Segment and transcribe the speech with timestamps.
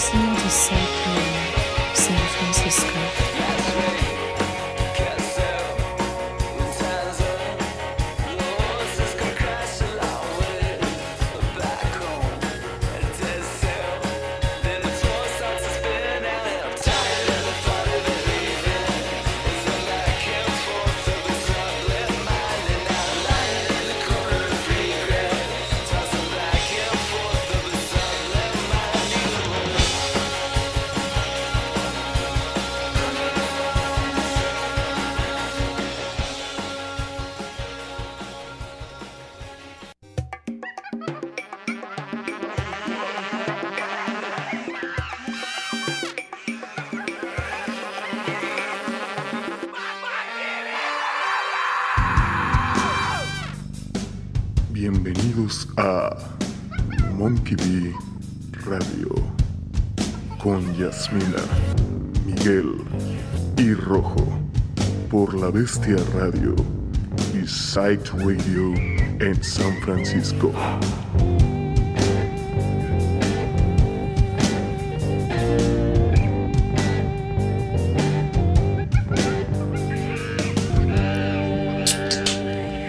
[0.00, 1.09] Deus lindo e sacro.
[65.52, 66.54] Bestia Radio
[67.34, 68.72] y Sight Radio
[69.18, 70.52] en San Francisco.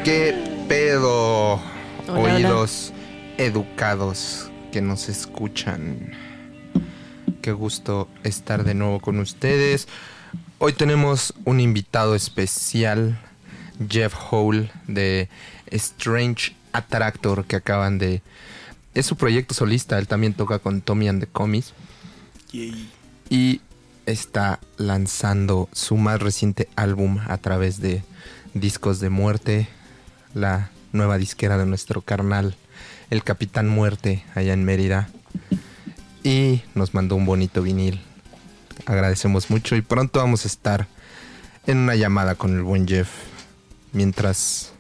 [0.03, 0.35] ¿Qué
[0.67, 1.53] pedo?
[1.53, 1.61] Hola,
[2.07, 2.35] hola.
[2.35, 2.93] Oídos
[3.39, 6.11] educados que nos escuchan.
[7.41, 9.87] Qué gusto estar de nuevo con ustedes.
[10.63, 13.19] Hoy tenemos un invitado especial,
[13.89, 15.27] Jeff Hole de
[15.71, 18.21] Strange Attractor, que acaban de...
[18.93, 21.73] Es su proyecto solista, él también toca con Tommy and the Commies.
[23.27, 23.61] Y
[24.05, 28.03] está lanzando su más reciente álbum a través de
[28.53, 29.67] Discos de Muerte,
[30.35, 32.55] la nueva disquera de nuestro carnal,
[33.09, 35.09] el Capitán Muerte, allá en Mérida.
[36.23, 37.99] Y nos mandó un bonito vinil.
[38.85, 40.87] Agradecemos mucho y pronto vamos a estar
[41.67, 43.09] en una llamada con el buen Jeff.
[43.93, 44.71] Mientras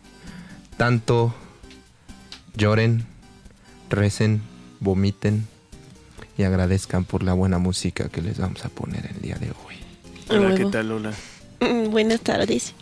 [0.77, 1.33] tanto
[2.55, 3.05] lloren,
[3.89, 4.41] recen,
[4.79, 5.47] vomiten
[6.37, 9.75] y agradezcan por la buena música que les vamos a poner el día de hoy.
[10.29, 11.11] Hola, ¿qué tal, Lola?
[11.59, 12.73] Mm, Buenas tardes.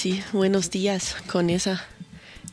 [0.00, 1.84] Sí, buenos días con esa.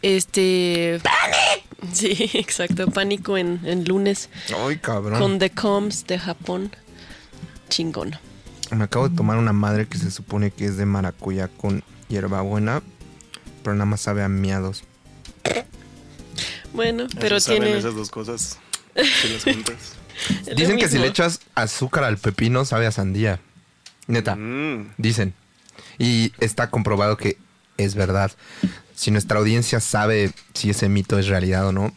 [0.01, 0.99] Este.
[1.01, 1.93] ¡Panic!
[1.93, 4.29] Sí, exacto, pánico en, en lunes.
[4.65, 5.17] ¡Ay, cabrón!
[5.17, 6.75] Con The Coms de Japón.
[7.69, 8.17] Chingón.
[8.71, 12.81] Me acabo de tomar una madre que se supone que es de maracuyá con hierbabuena,
[13.63, 14.83] pero nada más sabe a miados.
[16.73, 17.77] Bueno, Eso pero saben tiene.
[17.77, 18.59] esas dos cosas.
[18.93, 19.93] Si las juntas.
[20.41, 23.39] es lo Dicen que si le echas azúcar al pepino sabe a sandía.
[24.07, 25.33] Neta, Mm, dicen.
[25.97, 27.37] Y está comprobado que
[27.77, 28.31] es verdad.
[28.95, 31.93] Si nuestra audiencia sabe si ese mito es realidad o no,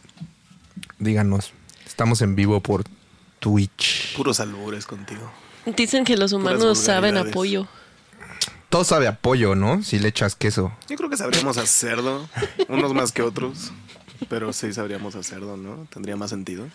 [0.99, 1.51] díganos.
[1.85, 2.83] Estamos en vivo por
[3.39, 4.15] Twitch.
[4.15, 5.31] puros albures contigo.
[5.65, 7.67] Dicen que los humanos saben apoyo.
[8.69, 9.83] Todo sabe a pollo, ¿no?
[9.83, 10.71] Si le echas queso.
[10.87, 12.29] Yo creo que sabríamos hacerlo.
[12.69, 13.71] Unos más que otros.
[14.29, 15.87] Pero sí sabríamos hacerlo, ¿no?
[15.91, 16.67] Tendría más sentido.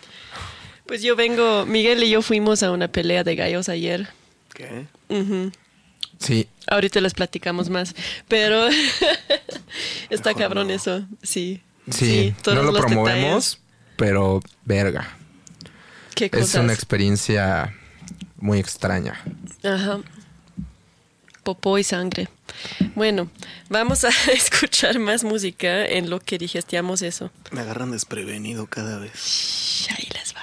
[0.85, 4.09] Pues yo vengo, Miguel y yo fuimos a una pelea de gallos ayer.
[4.53, 4.85] ¿Qué?
[6.19, 7.95] Sí, Ahorita les platicamos más,
[8.27, 8.67] pero
[10.09, 10.73] está Mejor cabrón no.
[10.73, 11.61] eso, sí.
[11.89, 13.59] sí, todos no lo los promovemos,
[13.95, 15.15] pero verga.
[16.15, 16.63] ¿Qué Es cosas?
[16.63, 17.73] una experiencia
[18.37, 19.21] muy extraña.
[19.63, 19.99] Ajá.
[21.43, 22.27] Popó y sangre.
[22.95, 23.29] Bueno,
[23.69, 27.31] vamos a escuchar más música en lo que digestiamos eso.
[27.51, 29.13] Me agarran desprevenido cada vez.
[29.15, 30.41] Shh, Ahí les va.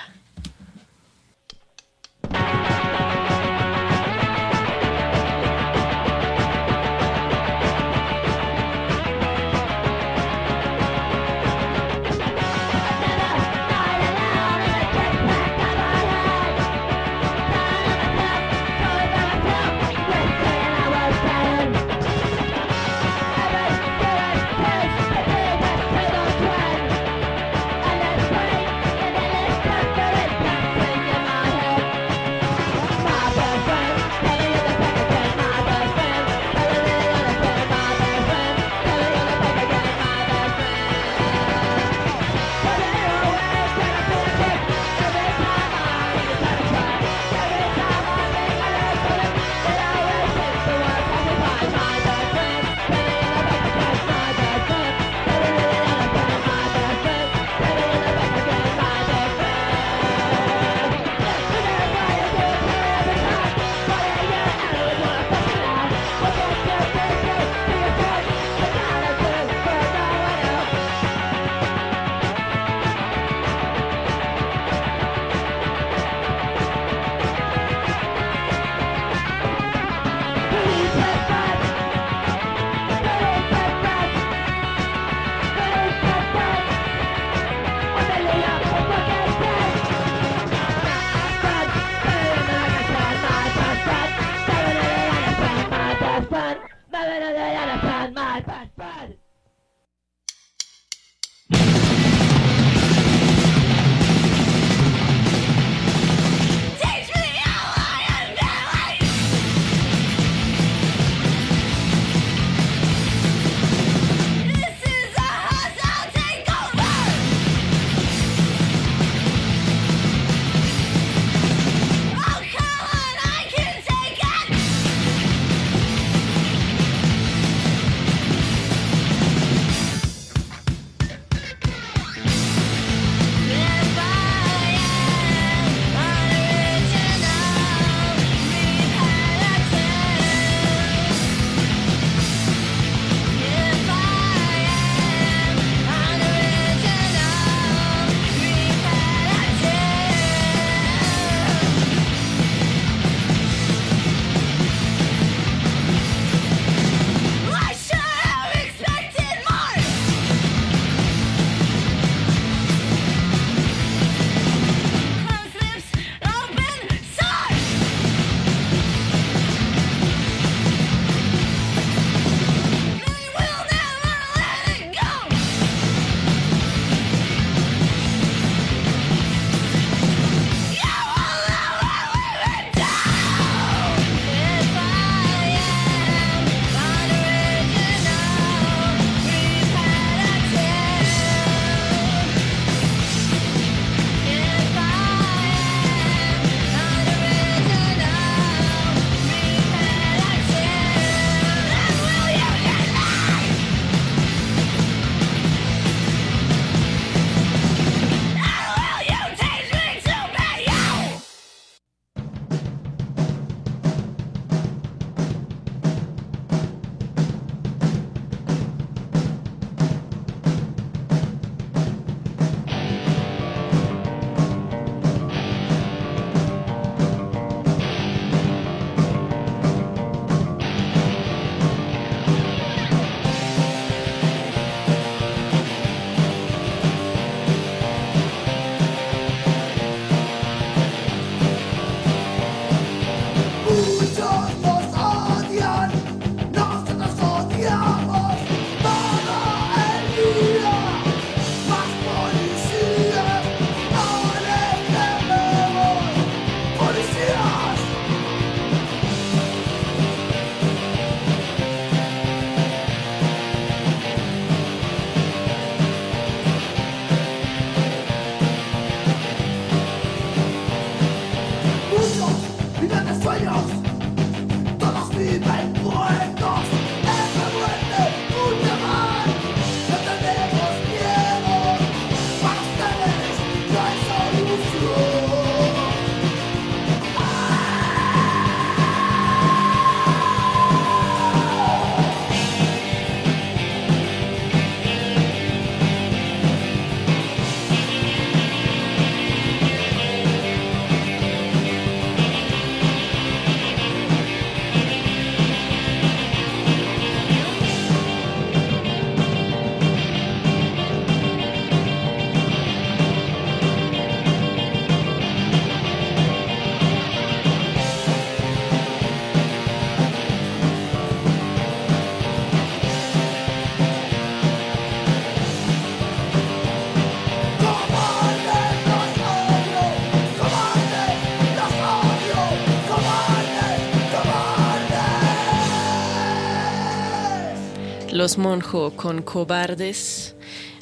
[338.14, 340.36] Los Monjo con Cobardes,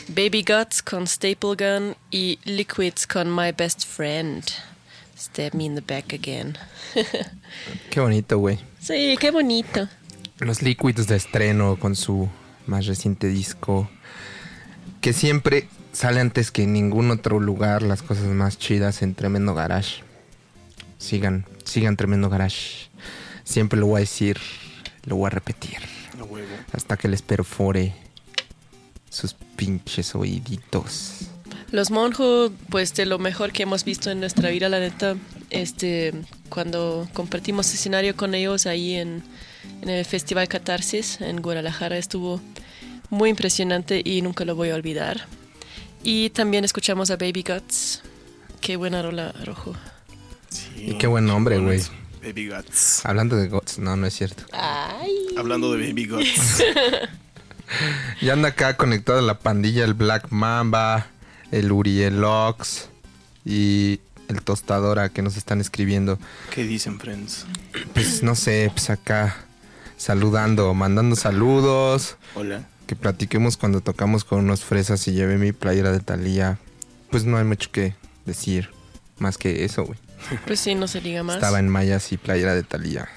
[0.08, 4.44] Baby Guts con Staple Gun y Liquids con My Best Friend.
[5.18, 6.58] Stab me in the back again.
[7.90, 8.58] Qué bonito, güey.
[8.78, 9.88] sí, qué bonito.
[10.40, 12.28] Los Liquids de estreno con su
[12.66, 13.88] más reciente disco.
[15.00, 19.54] Que siempre sale antes que en ningún otro lugar las cosas más chidas en Tremendo
[19.54, 20.02] Garage.
[20.98, 22.90] Sigan, sigan Tremendo Garage.
[23.42, 24.36] Siempre lo voy a decir,
[25.06, 26.01] lo voy a repetir.
[26.18, 26.48] A huevo.
[26.72, 27.94] Hasta que les perfore
[29.10, 31.28] sus pinches oíditos.
[31.70, 35.16] Los Monjo, pues de lo mejor que hemos visto en nuestra vida, la neta,
[35.50, 36.12] este,
[36.48, 39.22] cuando compartimos escenario con ellos ahí en,
[39.80, 42.40] en el Festival Catarsis en Guadalajara, estuvo
[43.10, 45.26] muy impresionante y nunca lo voy a olvidar.
[46.02, 48.02] Y también escuchamos a Baby Guts.
[48.60, 49.74] Qué buena rola, Rojo.
[50.48, 50.90] Sí.
[50.90, 51.80] Y qué buen nombre, güey.
[52.22, 53.04] Baby Guts.
[53.04, 54.44] Hablando de Gots, no, no es cierto.
[54.52, 55.12] Ay.
[55.36, 56.62] Hablando de Baby Guts.
[58.20, 61.06] Ya anda acá conectada la pandilla, el Black Mamba,
[61.50, 62.88] el Uriel Ox
[63.46, 66.18] y el Tostadora que nos están escribiendo.
[66.50, 67.46] ¿Qué dicen, friends?
[67.94, 69.36] Pues no sé, pues acá
[69.96, 72.68] saludando, mandando saludos, Hola.
[72.86, 76.58] que platiquemos cuando tocamos con unos fresas y llevé mi playera de Talía.
[77.10, 77.94] Pues no hay mucho que
[78.26, 78.70] decir
[79.18, 79.98] más que eso, güey.
[80.46, 81.36] Pues sí, no se diga más.
[81.36, 83.08] Estaba en mayas y playera de Talía.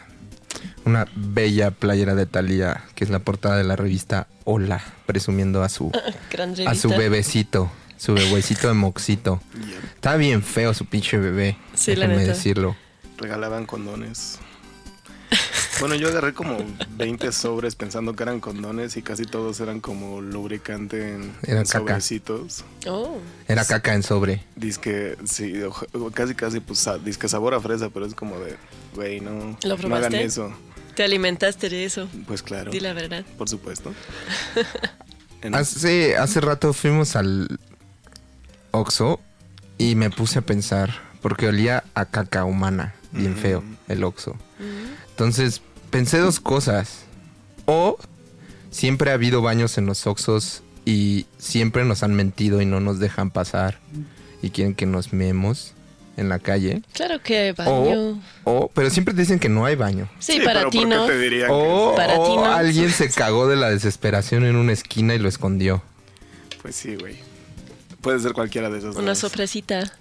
[0.86, 5.70] Una bella playera de Talía, que es la portada de la revista Hola, presumiendo a
[5.70, 5.92] su
[6.68, 9.42] a su bebecito, su bebecito de moxito.
[9.96, 11.58] Está bien feo su pinche bebé.
[11.74, 12.34] Sí, la déjenme neta.
[12.36, 12.76] decirlo.
[13.18, 14.40] Regalaban condones.
[15.80, 16.58] Bueno, yo agarré como
[16.92, 21.66] 20 sobres pensando que eran condones y casi todos eran como lubricante en, Era en
[21.66, 21.80] caca.
[21.80, 22.64] sobrecitos.
[22.88, 23.18] Oh.
[23.48, 24.44] Era caca en sobre.
[24.56, 25.54] Disque, sí,
[26.14, 28.56] casi casi, pues, disque sabor a fresa, pero es como de,
[28.96, 30.52] güey, no, ¿Lo no hagan eso.
[30.96, 32.08] Te alimentaste de eso.
[32.26, 33.26] Pues claro, Di la verdad.
[33.38, 33.94] por supuesto.
[35.42, 37.60] En- Hace, hace rato fuimos al
[38.72, 39.20] Oxo
[39.78, 40.90] y me puse a pensar,
[41.22, 43.42] porque olía a caca humana, bien Ujú.
[43.42, 44.36] feo, el Oxo.
[45.16, 47.04] Entonces pensé dos cosas.
[47.66, 47.98] O
[48.70, 53.00] siempre ha habido baños en los Oxos y siempre nos han mentido y no nos
[53.00, 53.80] dejan pasar
[54.42, 55.72] y quieren que nos memos
[56.18, 56.82] en la calle.
[56.94, 58.22] Claro que hay baño.
[58.44, 60.10] o, pero siempre te dicen que no hay baño.
[60.20, 61.06] Sí, para ti ¿por qué no.
[61.50, 62.46] O, que Para o ti no.
[62.46, 65.82] alguien se cagó de la desesperación en una esquina y lo escondió.
[66.62, 67.16] Pues sí, güey.
[68.02, 69.20] Puede ser cualquiera de esas Una dos.
[69.20, 69.92] sorpresita.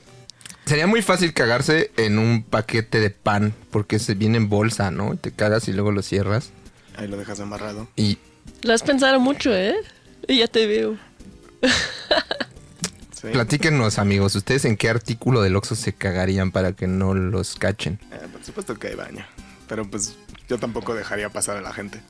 [0.66, 5.12] Sería muy fácil cagarse en un paquete de pan porque se viene en bolsa, ¿no?
[5.14, 6.50] Y Te cagas y luego lo cierras.
[6.96, 7.88] Ahí lo dejas amarrado.
[7.96, 8.18] Y
[8.62, 9.74] Lo has pensado mucho, ¿eh?
[10.26, 10.96] Y ya te veo.
[13.20, 13.30] Sí.
[13.32, 17.98] platíquenos, amigos, ¿ustedes en qué artículo del Oxxo se cagarían para que no los cachen?
[18.12, 19.24] Eh, por supuesto que hay baño.
[19.66, 20.14] Pero pues
[20.46, 22.02] yo tampoco dejaría pasar a la gente.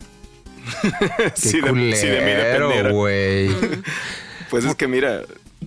[0.83, 2.91] Qué si, de, si de mí dependiera.
[4.51, 5.23] Pues es que mira,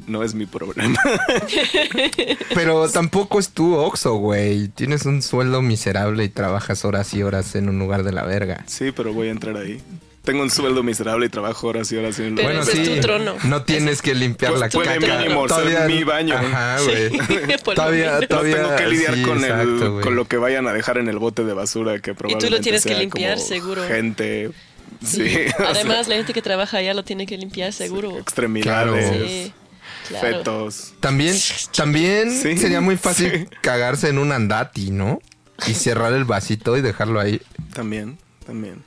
[0.07, 0.99] no es mi problema.
[2.53, 4.67] Pero tampoco es tu Oxxo, güey.
[4.69, 8.63] Tienes un sueldo miserable y trabajas horas y horas en un lugar de la verga.
[8.67, 9.81] sí, pero voy a entrar ahí.
[10.23, 12.55] Tengo un sueldo miserable y trabajo horas y horas en un lugar.
[12.57, 13.35] ese es tu trono.
[13.45, 15.55] No tienes que limpiar Pues la puede caca.
[15.55, 16.35] ser mi baño.
[16.35, 17.09] Ajá, güey.
[17.65, 18.19] Lo todavía.
[18.19, 20.97] No todavía tengo que lidiar sí, con, exacto, el, con lo que vayan a dejar
[20.97, 23.83] en el bote de basura que probablemente tienes que limpiar, seguro.
[23.87, 24.49] Gente,
[25.01, 25.29] sí.
[25.29, 25.35] Sí.
[25.55, 28.17] o sea, Además, la gente que trabaja allá lo tiene que limpiar seguro.
[28.17, 28.65] extremidades,
[29.09, 29.25] Claro.
[29.27, 29.53] Sí,
[30.07, 30.37] claro.
[30.37, 30.93] fetos.
[30.99, 31.35] También,
[31.75, 33.55] también Sí, sería muy fácil sí.
[33.61, 35.19] cagarse en un andati, ¿no?
[35.67, 37.41] Y cerrar el vasito y dejarlo ahí.
[37.73, 38.83] También, también,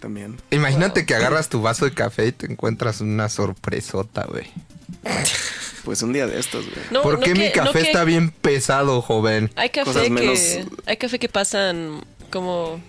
[0.00, 0.36] también.
[0.50, 4.46] Imagínate que agarras tu vaso de café y te encuentras una sorpresota, güey.
[5.84, 6.76] Pues un día de estos, güey.
[6.90, 9.50] No, ¿Por no qué que- mi no café que- está bien pesado, joven?
[9.56, 12.80] Hay Cosas café que menos- hay café que pasan como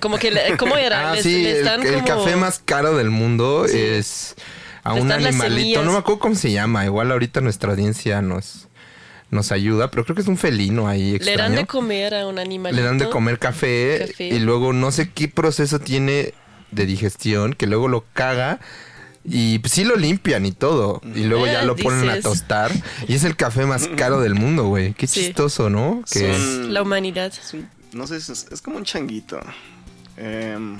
[0.00, 2.96] como que cómo era Ah, Les- sí, les el, dan el como- café más caro
[2.96, 3.78] del mundo Sí.
[3.78, 4.34] es
[4.84, 5.82] a un animalito.
[5.82, 6.84] No me acuerdo cómo se llama.
[6.84, 8.68] Igual ahorita nuestra audiencia nos,
[9.30, 11.38] nos ayuda, pero creo que es un felino ahí le extraño.
[11.42, 14.28] dan de comer a un animalito Le dan de comer café, Café.
[14.28, 16.34] y luego no sé qué proceso tiene
[16.70, 18.60] de digestión, que luego lo caga
[19.24, 21.00] y pues, sí lo limpian y todo.
[21.14, 22.70] Y luego ya Ah, lo ponen a tostar.
[23.08, 24.92] Y es el café más caro del mundo, güey.
[24.92, 25.20] Qué Sí.
[25.20, 26.02] chistoso, ¿no?
[26.12, 29.40] Que Son- la humanidad Es un- no sé, es, es como un changuito.
[30.16, 30.78] Em,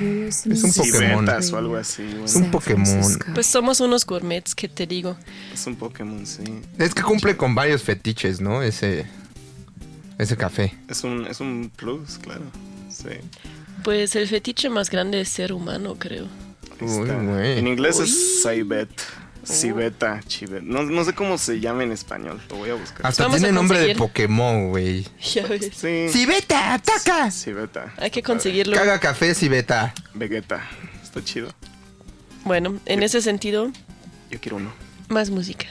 [0.00, 1.28] es un Pokémon.
[1.28, 2.02] o algo así.
[2.04, 2.24] güey.
[2.24, 3.18] Es un Pokémon.
[3.34, 5.16] pues somos unos gourmets que te digo
[5.52, 6.42] Es un Pokémon, sí.
[6.78, 8.62] Es que cumple con varios fetiches, ¿no?
[8.62, 9.06] Ese,
[10.18, 10.74] ese café.
[10.88, 12.44] Es un, es un plus, claro.
[12.88, 13.08] Sí.
[13.82, 16.28] pues el fetiche más grande es ser humano creo
[16.80, 17.08] Uy.
[17.08, 18.04] En inglés Uy.
[18.04, 18.90] es Cibet.
[19.44, 20.62] Civeta, Chivet.
[20.62, 22.40] No, no sé cómo se llama en español.
[22.48, 23.06] Lo voy a buscar.
[23.06, 23.94] Hasta Vamos tiene nombre de.
[23.96, 25.06] Pokémon, güey.
[25.34, 26.06] ya ves Sí.
[26.10, 27.30] ¡Cibeta, ataca!
[27.30, 27.92] Civeta.
[27.98, 29.92] hay que conseguirlo Caga café, Cibeta.
[30.14, 30.62] Vegeta.
[31.02, 31.52] está chido.
[32.44, 33.70] Bueno, en ese sentido,
[34.30, 34.72] Yo quiero uno.
[35.08, 35.66] más música.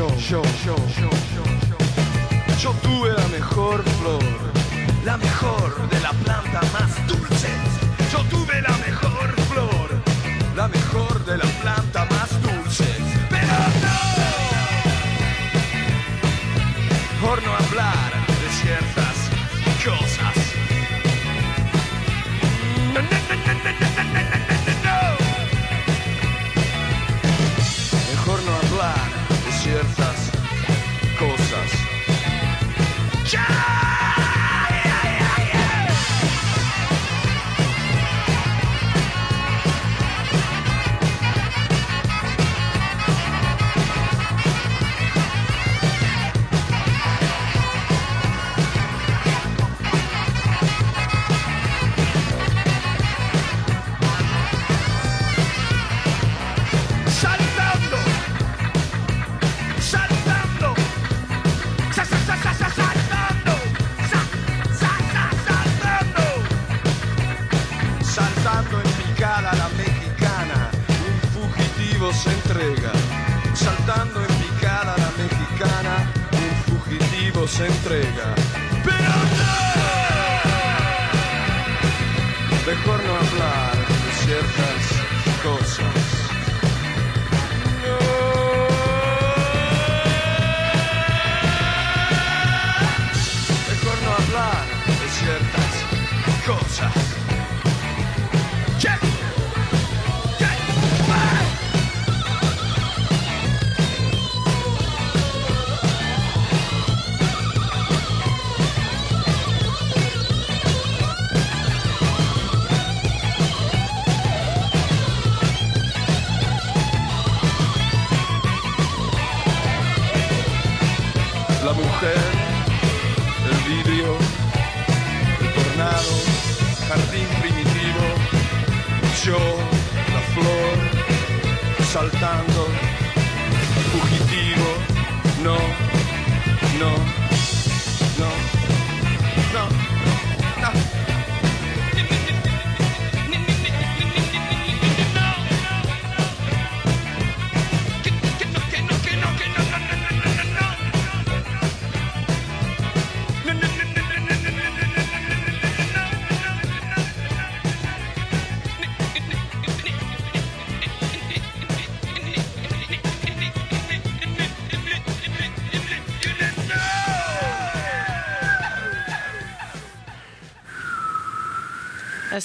[0.00, 1.10] Show, show, show, show.
[2.60, 4.22] Yo tuve la mejor flor,
[5.04, 7.48] la mejor de la planta más dulce.
[8.12, 9.09] Yo tuve la mejor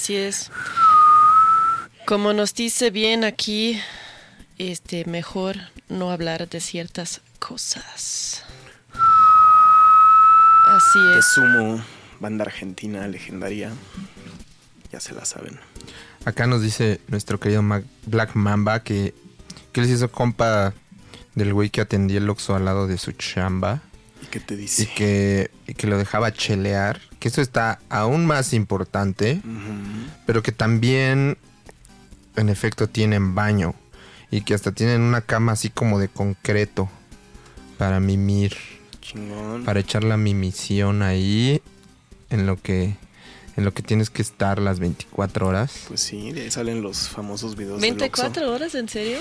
[0.05, 0.51] Así es.
[2.05, 3.81] Como nos dice bien aquí,
[4.59, 5.55] este mejor
[5.89, 8.43] no hablar de ciertas cosas.
[10.67, 11.25] Así De es.
[11.33, 11.83] Sumo,
[12.19, 13.71] banda argentina legendaria.
[14.91, 15.59] Ya se la saben.
[16.23, 17.63] Acá nos dice nuestro querido
[18.05, 19.15] Black Mamba que,
[19.71, 20.75] que él se hizo compa
[21.33, 23.81] del güey que atendía el Oxxo al lado de su chamba
[24.21, 24.87] ¿Y qué te y dice?
[24.95, 27.01] que, y que lo dejaba chelear.
[27.19, 29.74] Que eso está aún más importante, Ujú.
[30.25, 31.37] Pero que también
[32.35, 33.75] en efecto tienen baño
[34.31, 36.89] y que hasta tienen una cama así como de concreto
[37.77, 38.55] para mimir,
[39.01, 39.63] Chingón.
[39.63, 41.61] para echar la mimisión ahí
[42.29, 42.95] en lo que
[43.55, 45.85] en lo que tienes que estar las 24 horas.
[45.87, 48.23] Pues sí, de ahí salen los famosos videos del Oxxo.
[48.23, 48.75] ¿24 horas?
[48.75, 49.19] ¿En serio?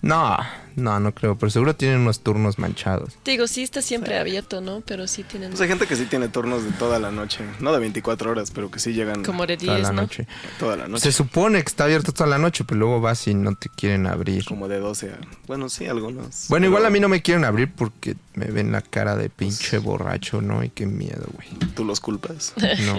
[0.00, 0.36] No,
[0.76, 3.14] no, no creo, pero seguro tienen unos turnos manchados.
[3.24, 4.80] Digo, sí está siempre abierto, ¿no?
[4.86, 7.40] Pero sí tienen Pues hay gente que sí tiene turnos de toda la noche.
[7.58, 10.02] No de 24 horas, pero que sí llegan como de Toda 10, la ¿no?
[10.02, 10.28] noche.
[10.60, 11.02] toda la noche.
[11.02, 14.06] Se supone que está abierto toda la noche, pero luego vas y no te quieren
[14.06, 14.44] abrir.
[14.44, 15.18] Como de 12 a...
[15.48, 16.46] Bueno, sí, algunos.
[16.48, 19.78] Bueno, igual a mí no me quieren abrir porque me ven la cara de pinche
[19.78, 20.62] borracho, ¿no?
[20.62, 21.48] Y qué miedo, güey.
[21.74, 22.52] Tú los culpas.
[22.86, 22.98] No.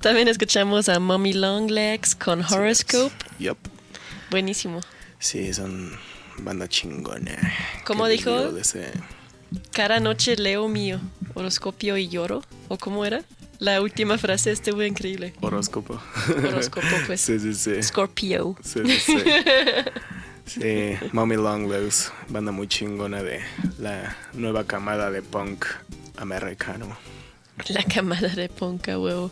[0.00, 3.14] También escuchamos a Mommy Longlegs con Horoscope.
[3.38, 3.56] Yup.
[4.30, 4.80] Buenísimo.
[5.24, 5.90] Sí, son
[6.38, 7.38] banda chingona.
[7.86, 8.54] ¿Cómo dijo?
[8.58, 8.92] ese-
[9.72, 11.00] Cada noche leo mío
[11.32, 12.42] horoscopio y lloro.
[12.68, 13.22] ¿O cómo era?
[13.58, 15.32] La última frase estuvo increíble.
[15.40, 15.98] horóscopo.
[16.28, 17.22] Horóscopo, pues.
[17.22, 17.82] sí, sí, sí.
[17.82, 18.54] Scorpio.
[18.62, 19.16] Sí, sí, sí.
[20.46, 23.40] Sí, Mommy Long Legs, banda muy chingona de
[23.78, 25.64] la nueva camada de punk
[26.18, 26.94] americano.
[27.68, 29.30] La camada de Ponca, huevo.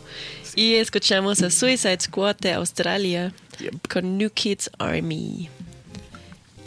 [0.55, 3.87] Y escuchamos a Suicide Squad de Australia Yep.
[3.93, 5.49] con New Kids Army.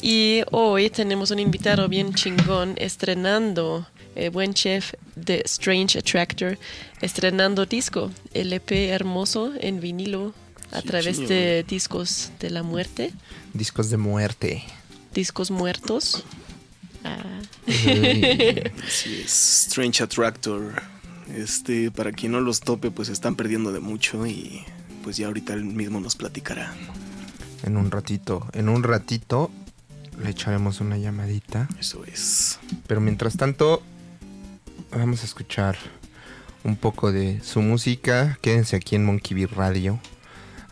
[0.02, 6.58] Y hoy tenemos un invitado bien chingón estrenando, eh, buen chef de Strange Attractor,
[7.00, 10.34] estrenando disco, LP hermoso en vinilo
[10.72, 11.28] a Sí, través chingón.
[11.28, 13.12] de discos de la muerte,
[13.54, 14.62] Discos de muerte.
[15.14, 16.24] discos muertos.
[17.04, 17.40] Ah.
[17.66, 20.82] Es, Strange Attractor.
[21.34, 24.62] Este, para quien no los tope, pues están perdiendo de mucho y
[25.02, 26.72] pues ya ahorita él mismo nos platicará.
[27.64, 29.50] En un ratito, en un ratito
[30.22, 31.68] le echaremos una llamadita.
[31.78, 32.58] Eso es.
[32.86, 33.82] Pero mientras tanto,
[34.90, 35.76] vamos a escuchar
[36.64, 38.38] un poco de su música.
[38.40, 40.00] Quédense aquí en Monkey Bee Radio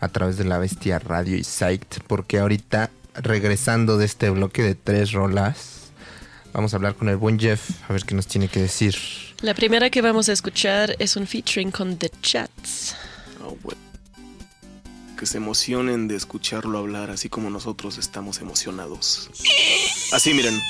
[0.00, 4.74] a través de la Bestia Radio y Psyched, porque ahorita, regresando de este bloque de
[4.74, 5.90] tres rolas,
[6.52, 8.94] vamos a hablar con el buen Jeff a ver qué nos tiene que decir.
[9.40, 12.94] La primera que vamos a escuchar es un featuring con The Chats.
[13.42, 13.83] Oh, güey.
[15.18, 19.30] Que se emocionen de escucharlo hablar, así como nosotros estamos emocionados.
[20.12, 20.60] Así, miren.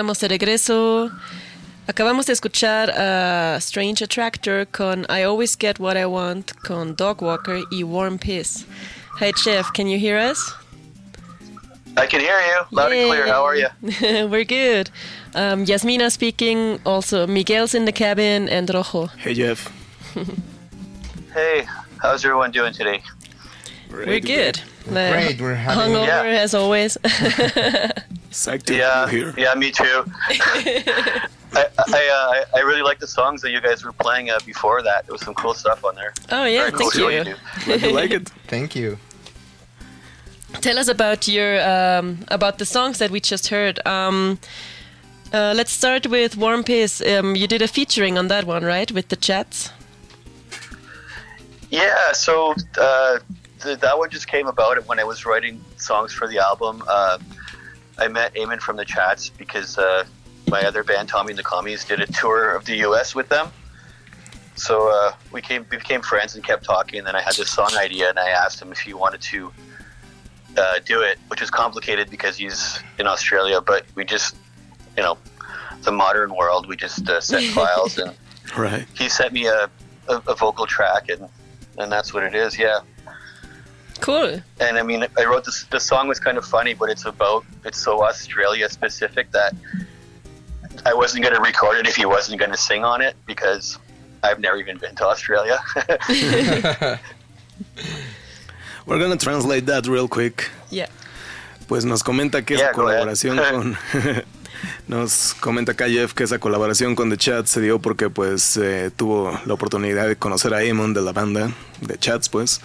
[0.00, 1.10] Estamos de regreso.
[1.86, 7.20] Acabamos de escuchar a Strange Attractor con I Always Get What I Want con Dog
[7.22, 8.64] Walker y Warm Piss.
[9.18, 10.54] Hi, Jeff, can you hear us?
[11.98, 13.26] I can hear you loud and clear.
[13.26, 13.68] How are you?
[13.82, 14.26] you?
[14.30, 14.88] We're good.
[15.34, 16.80] Um, Yasmina speaking.
[16.86, 19.08] Also, Miguel's in the cabin and Rojo.
[19.18, 19.70] Hey Jeff.
[21.34, 21.66] Hey,
[22.00, 23.02] how's everyone doing today?
[23.90, 24.60] We're good.
[24.88, 26.40] Great, we're having Hungover Yeah.
[26.42, 26.96] as always.
[28.30, 29.34] Psyched to Yeah, have you here.
[29.36, 30.04] yeah, me too.
[31.52, 34.82] I I, uh, I really like the songs that you guys were playing uh, before
[34.82, 35.06] that.
[35.06, 36.12] There was some cool stuff on there.
[36.30, 37.24] oh yeah, Very thank what you.
[37.24, 37.34] do.
[37.64, 38.28] Glad you like it.
[38.46, 38.98] Thank you.
[40.60, 43.84] Tell us about your um, about the songs that we just heard.
[43.86, 44.38] Um,
[45.32, 47.00] uh, let's start with Warm Piss.
[47.00, 48.90] Um, you did a featuring on that one, right?
[48.92, 49.70] With the chats.
[51.70, 53.18] Yeah, so uh,
[53.62, 56.82] th- that one just came about when I was writing songs for the album.
[58.00, 60.04] I met Eamon from the Chats because uh,
[60.48, 63.14] my other band, Tommy and the Commies, did a tour of the U.S.
[63.14, 63.48] with them.
[64.56, 66.98] So uh, we came, we became friends and kept talking.
[66.98, 69.52] And then I had this song idea, and I asked him if he wanted to
[70.56, 73.60] uh, do it, which is complicated because he's in Australia.
[73.60, 74.36] But we just,
[74.96, 75.18] you know,
[75.82, 78.12] the modern world, we just uh, sent files, and
[78.56, 78.86] Right.
[78.94, 79.70] he sent me a,
[80.08, 81.28] a, a vocal track, and
[81.78, 82.58] and that's what it is.
[82.58, 82.80] Yeah.
[84.00, 84.40] Cool.
[84.60, 85.64] And I mean, I wrote this.
[85.64, 89.54] The song was kind of funny, but it's about it's so Australia specific that
[90.86, 93.78] I wasn't going to record it if he wasn't going to sing on it because
[94.22, 95.58] I've never even been to Australia.
[98.86, 100.50] We're gonna translate that real quick.
[100.70, 100.88] Yeah.
[101.68, 103.78] Pues nos comenta que Yeah, esa colaboración con
[104.88, 108.90] nos comenta acá Jeff que esa colaboración con The Chat se dio porque pues eh,
[108.94, 112.60] tuvo la oportunidad de conocer a Eamon de la banda de Chats pues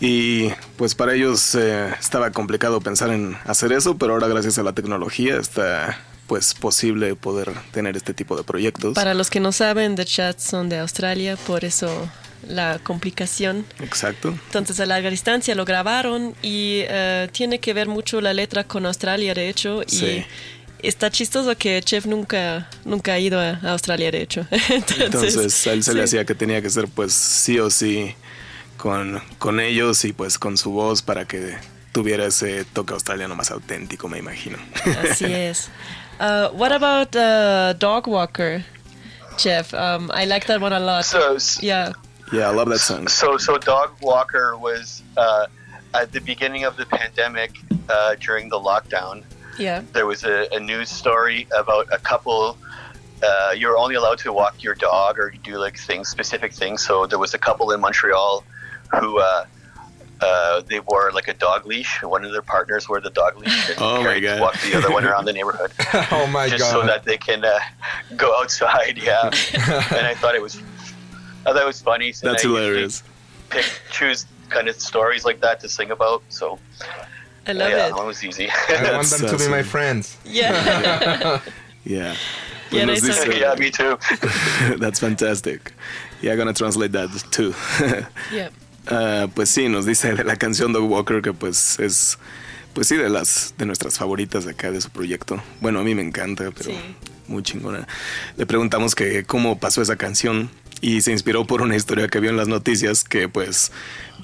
[0.00, 4.62] y pues para ellos eh, estaba complicado pensar en hacer eso pero ahora gracias a
[4.62, 9.50] la tecnología está pues posible poder tener este tipo de proyectos Para los que no
[9.50, 12.08] saben, The Chats son de Australia, por eso
[12.48, 13.66] la complicación.
[13.80, 18.64] exacto Entonces a larga distancia lo grabaron y eh, tiene que ver mucho la letra
[18.64, 19.82] con Australia, de hecho.
[19.82, 20.24] Y Sí.
[20.82, 24.46] Está chistoso que Chef nunca, nunca ha ido a Australia, de hecho.
[24.50, 26.04] Entonces, Entonces a él se le sí.
[26.04, 28.14] hacía que tenía que ser pues sí o sí
[28.76, 31.56] con, con ellos y pues con su voz para que
[31.92, 34.58] tuviera ese toque australiano más auténtico, me imagino.
[35.02, 35.68] Así es.
[36.18, 38.64] Uh, what about uh, Dog Walker,
[39.38, 39.72] Jeff?
[39.74, 41.04] Um, I like that one a lot.
[41.04, 41.92] so yeah.
[42.32, 43.08] yeah, I love that song.
[43.08, 45.46] so so Dog Walker was uh,
[45.94, 47.52] at the beginning of the pandemic
[47.88, 49.24] uh, during the lockdown.
[49.58, 49.82] Yeah.
[49.92, 52.56] there was a, a news story about a couple.
[53.22, 56.82] Uh, you're only allowed to walk your dog or do like things, specific things.
[56.86, 58.42] So there was a couple in Montreal
[58.98, 59.44] who uh,
[60.22, 62.02] uh, they wore like a dog leash.
[62.02, 64.40] One of their partners wore the dog leash and Oh my God.
[64.40, 65.72] walked the other one around the neighborhood
[66.10, 66.58] oh my God.
[66.58, 67.58] just so that they can uh,
[68.16, 68.96] go outside.
[68.96, 69.24] Yeah,
[69.54, 70.56] and I thought it was,
[71.46, 72.12] I thought it was funny.
[72.12, 73.02] So That's I hilarious.
[73.50, 76.22] Pick choose kind of stories like that to sing about.
[76.28, 76.58] So
[77.46, 77.94] I love yeah, it.
[77.96, 78.48] that was easy.
[78.68, 80.16] I want them to be my friends.
[80.24, 81.40] Yeah.
[81.84, 82.14] Yeah.
[82.70, 83.98] Yeah, Pues nos nice dice- yeah, me too.
[84.78, 85.72] That's fantastic.
[86.20, 87.54] Yeah, I'm gonna translate that too.
[88.32, 88.50] yeah.
[88.86, 92.18] Ah, pues sí, nos dice de la canción Dog Walker que pues es
[92.74, 95.42] pues sí de las de nuestras favoritas de acá de su proyecto.
[95.60, 96.78] Bueno, a mí me encanta, pero Sí.
[97.28, 97.88] muy chingona.
[98.36, 100.50] Le preguntamos que cómo pasó esa canción
[100.82, 103.72] y se inspiró por una historia que vio en las noticias que pues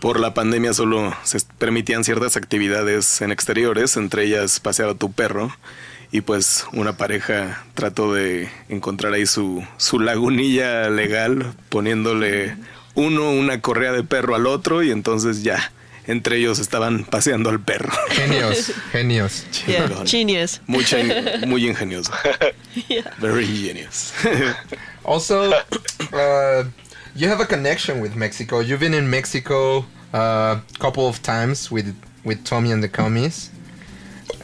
[0.00, 5.12] por la pandemia solo se permitían ciertas actividades en exteriores, entre ellas pasear a tu
[5.12, 5.52] perro
[6.12, 12.56] y pues una pareja trató de encontrar ahí su, su lagunilla legal poniéndole
[12.94, 15.72] uno una correa de perro al otro y entonces ya
[16.06, 17.92] entre ellos estaban paseando al perro.
[18.10, 19.44] Genios, genios.
[19.66, 19.90] Yeah.
[20.06, 20.60] Genius.
[20.66, 20.98] Mucha
[21.46, 22.12] muy ingenioso.
[22.88, 23.12] Yeah.
[23.18, 24.12] Very ingenious.
[25.04, 25.50] Also,
[26.12, 26.64] uh,
[27.16, 28.60] you have a connection with Mexico.
[28.60, 31.94] You've been in Mexico a couple of times with
[32.24, 33.50] with Tommy and the Commies,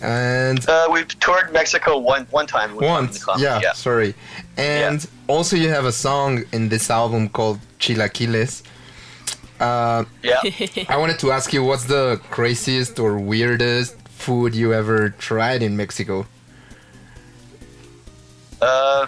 [0.00, 2.70] and Uh, we've toured Mexico one one time.
[2.76, 4.14] with once, the Commies, yeah, sorry.
[4.56, 8.62] And also, you have a song in this album called Chilaquiles.
[9.60, 10.40] Uh, yeah.
[10.88, 15.76] I wanted to ask you, what's the craziest or weirdest food you ever tried in
[15.76, 16.26] Mexico?
[18.60, 19.06] Uh,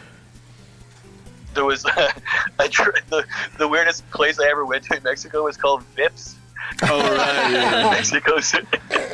[1.54, 1.84] there was
[2.58, 3.24] a tr- the,
[3.58, 6.34] the weirdest place I ever went to in Mexico was called Vips.
[6.82, 7.46] All right.
[7.46, 7.90] in Yeah.
[7.90, 8.66] Mexico City.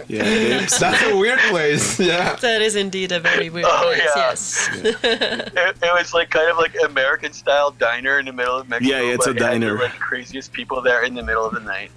[0.09, 0.78] yeah Vips.
[0.78, 1.99] That's a weird place.
[2.11, 2.36] Yeah.
[2.36, 3.99] That is indeed a very weird Oh, place.
[3.99, 4.12] yeah.
[4.16, 4.68] Yes.
[5.05, 8.97] It, it was like kind of like American style diner in the middle of Mexico.
[8.97, 9.76] Yeah, yeah, it's a diner.
[9.76, 11.91] The like, craziest people there in the middle of the night.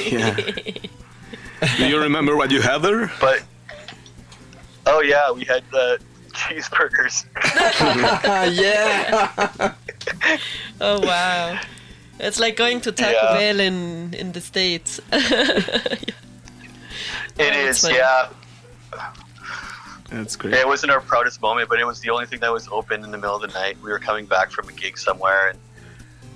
[0.00, 0.36] Yeah.
[1.76, 3.10] Do you remember what you had there?
[3.20, 3.42] But
[4.86, 5.96] oh yeah, we had uh,
[6.32, 7.24] cheeseburgers.
[8.60, 9.74] yeah.
[10.80, 11.60] Oh wow.
[12.18, 13.38] It's like going to Taco Yeah.
[13.38, 15.00] Bell in in the states.
[17.38, 17.94] It Oh, is, funny.
[17.96, 18.28] yeah.
[20.10, 20.54] That's great.
[20.54, 23.10] It wasn't our proudest moment, but it was the only thing that was open in
[23.10, 23.78] the middle of the night.
[23.82, 25.58] We were coming back from a gig somewhere, and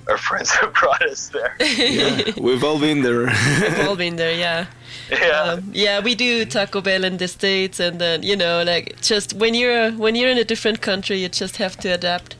[0.09, 1.55] our friends have brought us there.
[1.61, 3.26] Yeah, we've all been there.
[3.26, 4.66] We've all been there, yeah.
[5.11, 9.01] Yeah, Um, yeah, we do Taco Bell in the states, and then you know, like
[9.03, 12.35] just when you're when you're in a different country, you just have to adapt.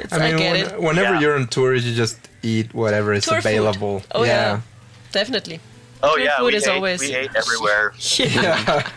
[0.00, 0.80] It's, I, I mean, get when- it.
[0.82, 1.20] whenever Yeah.
[1.20, 3.50] you're on tour, you just eat whatever is Tour food.
[3.50, 4.02] available.
[4.12, 4.60] Oh yeah, yeah.
[5.12, 5.60] definitely.
[6.04, 7.92] Oh Tour yeah, food we is ate, always- we ate everywhere.
[8.16, 8.88] Yeah.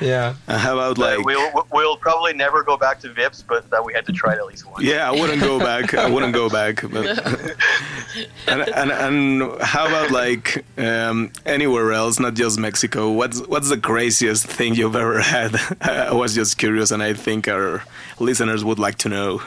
[0.00, 0.34] yeah.
[0.48, 1.26] Uh, How about But like?
[1.26, 4.38] we'll we'll probably never go back to Vips, but that we had to try it
[4.38, 4.84] at least once.
[4.84, 5.94] Yeah, I wouldn't go back.
[5.94, 6.82] I wouldn't go back.
[6.82, 7.06] But
[8.48, 13.10] and, and and how about like um, anywhere else, not just Mexico?
[13.12, 15.56] What's what's the craziest thing you've ever had?
[15.80, 17.82] I was just curious, and I think our
[18.18, 19.40] listeners would like to know.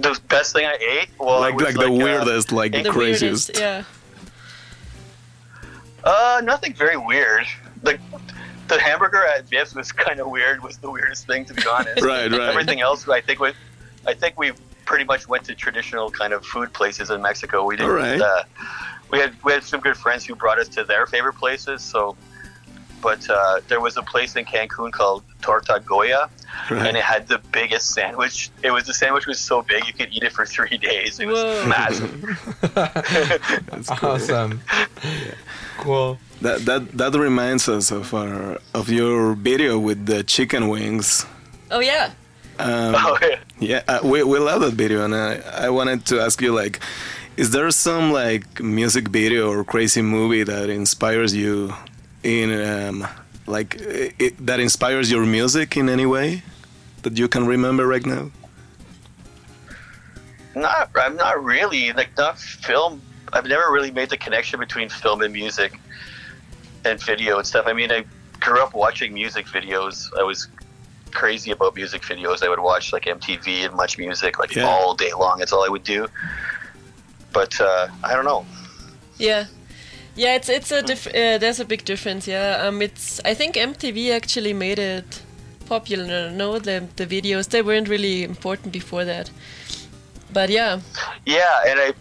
[0.00, 2.82] The best thing I ate, well, like it was like the uh, weirdest, like the,
[2.82, 3.50] the craziest.
[3.50, 3.84] weirdest, yeah.
[6.04, 7.46] Uh, nothing very weird.
[7.82, 7.98] The
[8.68, 10.62] the hamburger at Vips was kind of weird.
[10.62, 12.02] Was the weirdest thing to be honest.
[12.02, 12.40] Right, right.
[12.40, 13.52] Everything else, I think, we,
[14.06, 14.52] I think we
[14.84, 17.64] pretty much went to traditional kind of food places in Mexico.
[17.64, 17.92] We didn't.
[17.92, 18.20] Right.
[18.20, 18.44] Uh,
[19.10, 21.82] we had we had some good friends who brought us to their favorite places.
[21.82, 22.16] So,
[23.02, 26.30] but uh, there was a place in Cancun called Torta Goya,
[26.70, 26.86] Right.
[26.86, 28.50] and it had the biggest sandwich.
[28.62, 31.18] It was the sandwich was so big you could eat it for three days.
[31.18, 31.66] It was Whoa.
[31.66, 32.12] massive.
[33.70, 34.10] That's cool.
[34.10, 34.60] Awesome.
[35.78, 36.18] Cool.
[36.42, 41.26] That that that reminds us of our of your video with the chicken wings.
[41.70, 42.10] Oh yeah.
[42.58, 43.38] Um, Oh, yeah.
[43.58, 46.80] Yeah, uh, we we love that video, and I I wanted to ask you like,
[47.36, 51.74] is there some like music video or crazy movie that inspires you
[52.22, 53.08] in um
[53.46, 56.42] like it, that inspires your music in any way
[57.02, 58.30] that you can remember right now?
[60.54, 63.00] Not, I'm not really like not film.
[63.32, 65.80] I've never really made the connection between film and music
[66.84, 67.66] and video and stuff.
[67.66, 68.04] I mean, I
[68.40, 70.10] grew up watching music videos.
[70.18, 70.48] I was
[71.10, 72.42] crazy about music videos.
[72.42, 74.64] I would watch like MTV and Much Music like Yeah.
[74.66, 75.38] all day long.
[75.38, 76.06] That's all I would do.
[77.32, 78.44] But uh, I don't know.
[79.16, 79.46] Yeah,
[80.16, 80.34] yeah.
[80.36, 82.26] It's it's a diff- uh, there's a big difference.
[82.26, 82.62] Yeah.
[82.66, 82.82] Um.
[82.82, 85.22] It's I think MTV actually made it
[85.66, 86.30] popular.
[86.30, 89.30] No, the the videos they weren't really important before that.
[90.32, 90.80] But yeah,
[91.26, 91.92] Yeah, and I.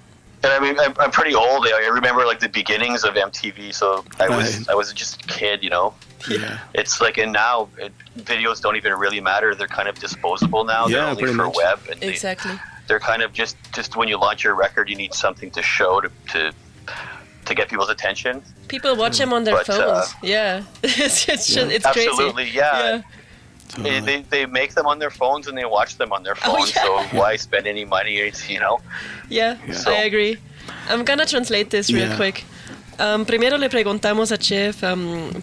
[0.43, 1.67] And I mean, I'm, I'm pretty old.
[1.67, 4.69] I remember like the beginnings of MTV, so I was Right.
[4.69, 5.93] I was just a kid, you know.
[6.27, 9.53] Yeah, It's like, and now it, videos don't even really matter.
[9.53, 10.87] They're kind of disposable now.
[10.87, 11.55] Yeah, They're only pretty for much.
[11.57, 12.53] web, and they, exactly.
[12.87, 16.01] they're kind of just just when you launch your record, you need something to show
[16.01, 16.51] to to,
[17.51, 18.41] to get people's attention.
[18.67, 20.15] People watch them on their But, uh, phones.
[20.23, 22.57] yeah, it's it's, just, it's Absolutely, crazy.
[22.57, 22.79] yeah.
[22.83, 23.01] yeah.
[23.77, 26.55] They, they, they make them on their phones and they watch them on their Oh,
[26.57, 26.75] phones.
[26.75, 26.83] yeah.
[26.83, 28.17] So why spend any money?
[28.17, 28.79] It's, you know.
[29.29, 30.37] Yeah, So- I agree.
[30.89, 32.15] I'm gonna translate this real Yeah.
[32.17, 32.43] quick.
[33.25, 34.83] Primero le preguntamos a Chef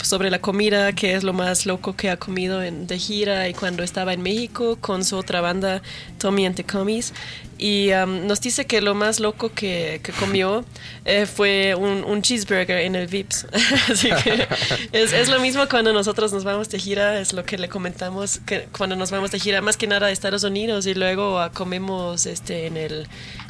[0.02, 3.54] sobre la comida, qué es lo más loco que ha comido en, de gira y
[3.54, 5.82] cuando estaba en México con su otra banda,
[6.18, 7.12] Tommy and the Commies.
[7.58, 10.64] Y nos dice que lo más loco que, comió
[11.04, 13.46] eh, fue un, cheeseburger en el Vips.
[13.90, 14.46] Así que
[14.92, 18.68] es, lo mismo cuando nosotros nos vamos de gira, es lo que le comentamos que
[18.70, 22.66] cuando nos vamos de gira, más que nada a Estados Unidos y luego comemos este
[22.66, 23.08] en el,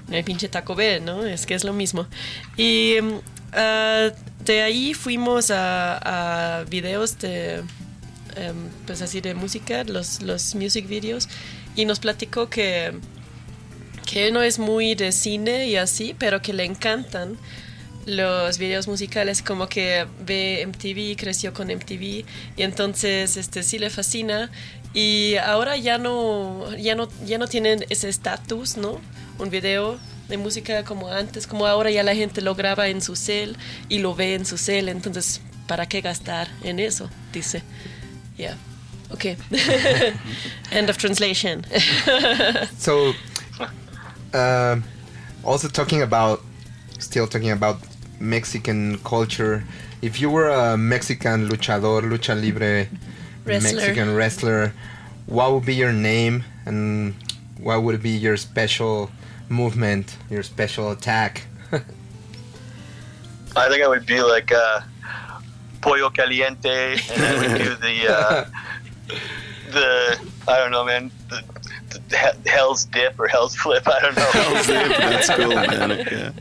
[0.08, 1.26] en el pinche Taco Bell, ¿no?
[1.26, 2.06] Es que es lo mismo.
[2.56, 2.94] Y
[3.52, 4.10] ah,
[4.44, 7.56] de ahí fuimos a, videos de,
[8.36, 11.28] em, pues así de música, los, los music videos,
[11.76, 12.94] y nos platicó que
[14.10, 17.36] que no es muy de cine y así, pero que le encantan
[18.06, 22.24] los videos musicales, como que ve MTV, creció con MTV
[22.56, 24.50] y entonces este sí le fascina
[24.94, 28.98] y ahora ya no ya no ya no tienen ese estatus, ¿no?
[29.38, 29.98] Un video
[30.28, 33.56] de música como antes, como ahora ya la gente lo graba en su cel
[33.88, 37.08] y lo ve en su cel, entonces ¿para qué gastar en eso?
[37.32, 37.62] Dice.
[38.36, 38.56] Yeah.
[39.10, 39.36] Okay.
[40.70, 41.64] End of translation.
[42.78, 43.14] So,
[44.34, 44.76] uh,
[45.44, 46.40] also talking about,
[46.98, 47.78] still talking about
[48.20, 49.64] Mexican culture.
[50.02, 52.88] If you were a Mexican luchador, lucha libre,
[53.44, 53.76] Wrestler.
[53.76, 54.72] Mexican wrestler,
[55.26, 57.14] what would be your name and
[57.60, 59.10] what would be your special
[59.48, 61.46] movement, your special attack?
[63.56, 64.80] I think I would be like uh,
[65.80, 68.44] Pollo Caliente, and I would do the uh,
[69.72, 71.42] the I don't know, man, the,
[72.08, 73.86] the Hell's Dip or Hell's Flip.
[73.86, 74.30] I don't know.
[74.30, 74.96] hell's dip.
[74.96, 76.34] that's cool, man.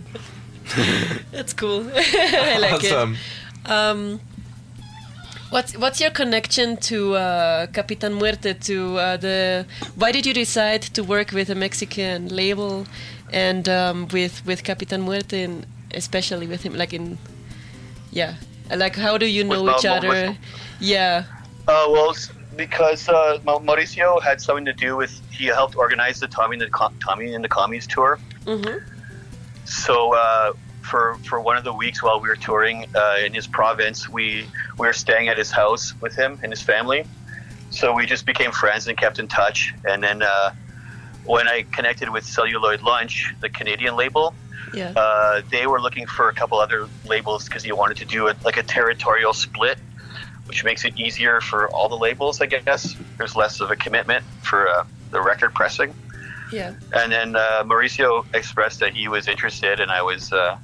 [0.75, 1.17] Yeah.
[1.31, 1.89] That's cool.
[1.93, 3.15] I like awesome.
[3.65, 3.71] it.
[3.71, 4.19] Um,
[5.49, 8.53] What's what's your connection to uh, Capitan Muerte?
[8.53, 12.85] To uh, the why did you decide to work with a Mexican label
[13.31, 16.73] and um, with with Capitan Muerte and especially with him?
[16.75, 17.17] Like in
[18.11, 18.35] yeah,
[18.75, 20.09] like how do you know With each Mau- other?
[20.09, 20.37] with-
[20.81, 21.23] yeah,
[21.67, 22.13] Uh, well,
[22.57, 26.91] because uh, Mauricio had something to do with he helped organize the Tommy and the
[26.99, 28.19] Tommy and the Commies tour.
[28.45, 28.77] hmm
[29.65, 30.51] So uh,
[30.88, 34.47] for for one of the weeks while we were touring uh, in his province, we
[34.77, 37.05] we were staying at his house with him and his family.
[37.69, 39.73] So we just became friends and kept in touch.
[39.85, 40.51] And then uh,
[41.25, 44.33] when I connected with Celluloid Lunch, the Canadian label,
[44.73, 48.27] yeah, uh, they were looking for a couple other labels because he wanted to do
[48.27, 49.77] it like a territorial split,
[50.45, 52.41] which makes it easier for all the labels.
[52.41, 55.93] I guess there's less of a commitment for uh, the record pressing.
[56.51, 56.73] Yeah.
[56.93, 60.57] And then uh, Mauricio expressed that he was interested, and I was uh,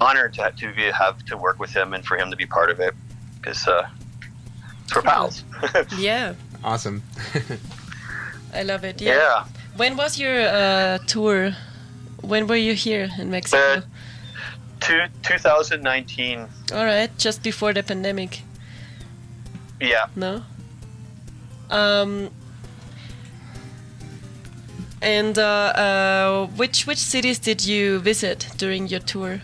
[0.00, 2.46] honored to have, to be, have to work with him and for him to be
[2.46, 2.94] part of it
[3.36, 3.88] because uh,
[4.94, 5.44] we're pals.
[5.98, 7.02] Yeah, Awesome.
[8.54, 9.00] I love it.
[9.00, 9.14] Yeah.
[9.14, 9.44] yeah.
[9.76, 11.52] When was your uh, tour?
[12.20, 13.62] When were you here in Mexico?
[13.62, 13.80] Uh,
[14.80, 16.48] Two, 2019.
[16.72, 18.42] All right, just before the pandemic.
[19.80, 20.06] Yeah.
[20.16, 20.42] No.
[21.70, 22.30] Um.
[25.02, 29.40] And uh, uh, which which cities did you visit during your tour?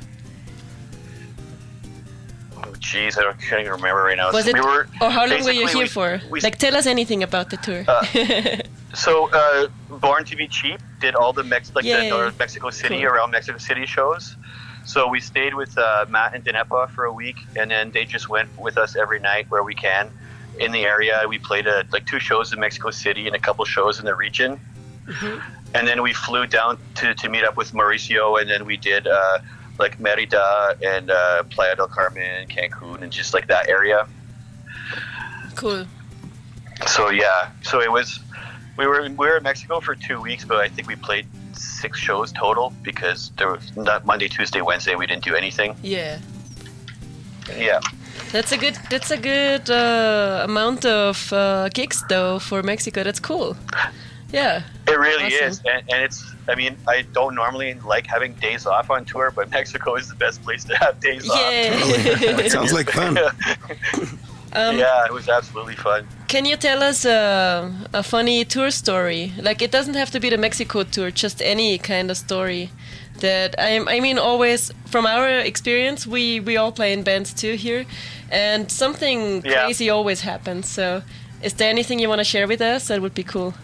[2.59, 4.33] Oh, jeez, I can't even remember right now.
[4.33, 6.21] Was it we were, or how long were you here we- for?
[6.31, 7.85] we- like, tell us anything about the tour.
[7.89, 8.59] Uh,
[8.95, 12.09] So, uh, Born to Be Cheap did all the Mex- like Yay.
[12.09, 13.05] the Mexico City Cool.
[13.13, 14.37] around Mexico City shows.
[14.87, 18.31] So we stayed with uh, Matt and Dinepa for a week, and then they just
[18.31, 20.09] went with us every night where we can
[20.59, 21.25] in the area.
[21.29, 24.15] We played uh like two shows in Mexico City and a couple shows in the
[24.15, 24.59] region,
[25.07, 25.39] Mm-hmm.
[25.75, 29.07] and then we flew down to, to meet up with Mauricio, and then we did
[29.07, 29.39] uh,
[29.79, 34.07] like Merida and uh, Playa del Carmen, Cancun, and just like that area.
[35.55, 35.87] cool.
[36.87, 38.21] So yeah, so it was.
[38.77, 41.99] We were we were in Mexico for two weeks, but I think we played six
[41.99, 44.95] shows total because there was not Monday, Tuesday, Wednesday.
[44.95, 45.75] We didn't do anything.
[45.83, 46.19] Yeah,
[47.57, 47.81] Yeah,
[48.33, 53.03] that's a good that's a good uh, amount of uh, gigs though for Mexico.
[53.03, 53.57] That's cool.
[54.37, 54.63] Yeah.
[54.93, 55.49] it really Awesome.
[55.49, 56.19] is, and, and it's.
[56.49, 60.19] I mean, I don't normally like having days off on tour, but Mexico is the
[60.27, 62.49] best place to have days Yeah.
[62.57, 63.13] Sounds like fun.
[64.53, 66.07] um, yeah, it was absolutely fun.
[66.29, 69.33] Can you tell us uh, a funny tour story?
[69.49, 72.71] Like it doesn't have to be the Mexico tour, just any kind of story.
[73.21, 77.55] That I, I mean, always from our experience, we we all play in bands too
[77.57, 77.85] here,
[78.31, 79.65] and something Yeah.
[79.65, 80.69] crazy always happens.
[80.69, 81.03] So,
[81.43, 82.89] is there anything you want to share with us?
[82.89, 83.55] That would be cool.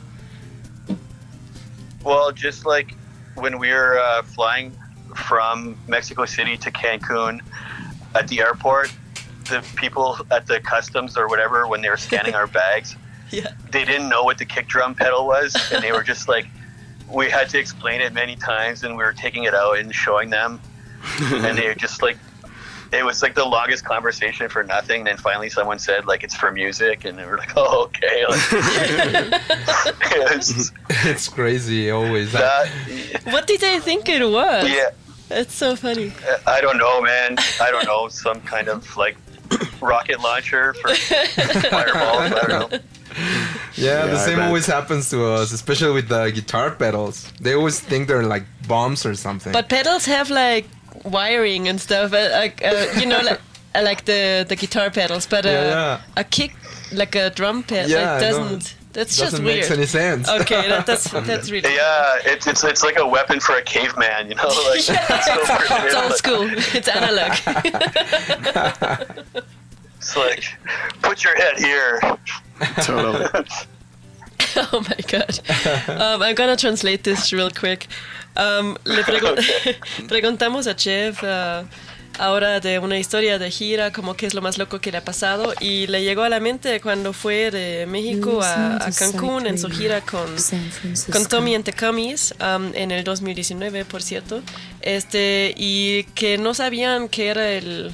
[2.05, 2.95] Well, just like
[3.35, 4.77] when we were uh, flying
[5.15, 7.41] from Mexico City to Cancun
[8.15, 8.93] at the airport,
[9.49, 12.97] the people at the customs or whatever, when they were scanning our bags,
[13.31, 13.53] Yeah.
[13.71, 16.47] they didn't know what the kick drum pedal was, and they were just like,
[17.09, 20.31] we had to explain it many times, and we were taking it out and showing
[20.31, 20.61] them,
[21.21, 22.17] and they were just like.
[22.93, 25.01] It was like the longest conversation for nothing.
[25.01, 28.25] And then finally, someone said like it's for music, and they were like, "Oh, okay."
[28.29, 29.43] Like,
[30.37, 30.73] it's
[31.05, 32.33] it's crazy always.
[32.33, 32.69] that,
[33.25, 34.69] What did they think it was?
[34.69, 34.91] yeah,
[35.31, 36.13] it's so funny.
[36.47, 37.37] I don't know, man.
[37.61, 38.09] I don't know.
[38.09, 39.17] Some kind of like
[39.81, 42.33] rocket launcher for fireballs.
[42.33, 42.79] I don't know.
[43.77, 47.31] Yeah, the Yeah, I same always happens to us, especially with the guitar pedals.
[47.41, 49.53] They always think they're like bombs or something.
[49.53, 50.67] But pedals have like
[51.05, 53.41] wiring and stuff, uh, like uh, you know, like,
[53.75, 55.27] uh, like the the guitar pedals.
[55.27, 56.01] But uh, Yeah, yeah.
[56.17, 56.55] a kick,
[56.93, 58.77] like a drum pedal, Yeah, like, doesn't.
[58.93, 59.73] That's doesn't just make weird.
[59.73, 60.29] any sense.
[60.29, 61.73] Okay, that, that's that's really.
[61.75, 64.29] Yeah, it's it's it's like a weapon for a caveman.
[64.29, 66.49] You know, like it's so primitive, It's old but school.
[66.77, 67.33] It's analog.
[69.97, 70.45] It's like
[71.01, 72.01] put your head here.
[72.83, 73.27] Totally.
[74.73, 75.41] oh my god.
[75.89, 77.89] Um, I'm gonna translate this real quick.
[78.37, 79.39] Um, le pregun-
[80.09, 81.65] preguntamos a Jeff uh,
[82.19, 85.05] ahora de una historia de gira, como qué es lo más loco que le ha
[85.05, 89.59] pasado, y le llegó a la mente cuando fue de México a, a Cancún en
[89.59, 90.35] su gira con,
[91.11, 91.75] con Tommy and the
[92.41, 94.43] um, en el 2019, por cierto,
[94.81, 97.93] este, y que no sabían qué era el,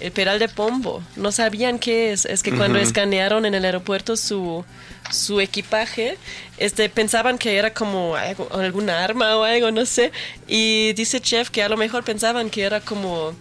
[0.00, 2.24] el pedal de pombo, no sabían qué es.
[2.24, 4.64] Es que cuando escanearon en el aeropuerto su,
[5.10, 6.16] su equipaje,
[6.58, 10.12] este, pensaban que era como algo- alguna arma o algo, no sé.
[10.46, 13.34] Y dice Chef que a lo mejor pensaban que era como,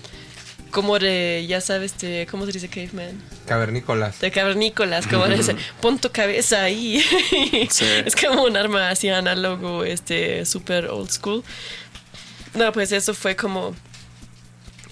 [0.71, 3.21] como de, ya sabes, de, ¿cómo se dice caveman?
[3.45, 4.19] Cavernícolas.
[4.19, 7.01] De cavernícolas, como de ese, pon tu cabeza ahí.
[7.69, 7.85] Sí.
[8.05, 11.43] Es como un arma así análogo, este, super old school.
[12.53, 13.75] No, pues eso fue como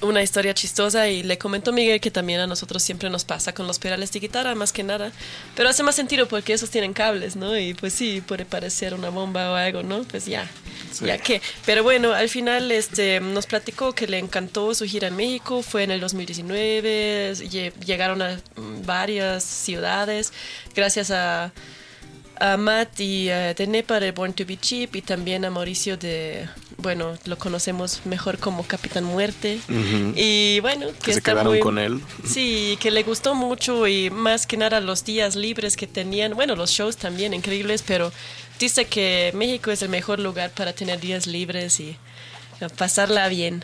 [0.06, 3.68] una historia chistosa y le comentó Miguel que también a nosotros siempre nos pasa con
[3.68, 5.12] los pedales de guitarra, más que nada.
[5.56, 7.58] Pero hace más sentido porque esos tienen cables, ¿no?
[7.58, 10.04] Y pues sí, puede parecer una bomba o algo, ¿no?
[10.04, 10.50] Pues ya,
[10.92, 11.06] Sí.
[11.06, 11.42] ya que.
[11.66, 15.84] Pero bueno, al final este, nos platicó que le encantó su gira en México, fue
[15.84, 20.32] en el 2019, lle- llegaron a mm, varias ciudades
[20.76, 21.52] gracias a
[22.40, 26.48] a Matt y a Nepa de Born to Be Cheap y también a Mauricio de,
[26.78, 29.60] bueno, lo conocemos mejor como Capitán Muerte.
[29.70, 30.14] Ujú.
[30.16, 32.02] Y bueno, Que se está quedaron muy- con él.
[32.26, 36.56] Sí, que le gustó mucho y más que nada los días libres que tenían, bueno,
[36.56, 38.12] los shows también increíbles, pero
[38.60, 41.98] dice que México es el mejor lugar para tener días libres y
[42.62, 43.64] uh, pasarla bien.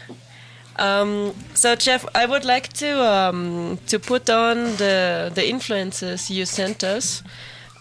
[0.80, 6.46] Um, so Jeff, I would like to um, to put on the the influences you
[6.46, 7.24] sent us.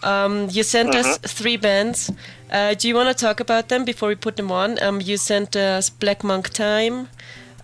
[0.03, 2.11] Um, you sent us three bands.
[2.51, 4.81] Uh, do you want to talk about them before we put them on?
[4.81, 7.07] Um, you sent us Black Monk Time,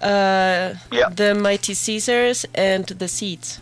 [0.02, 1.10] uh, Yeah.
[1.10, 3.60] the Mighty Caesars, and the Seeds.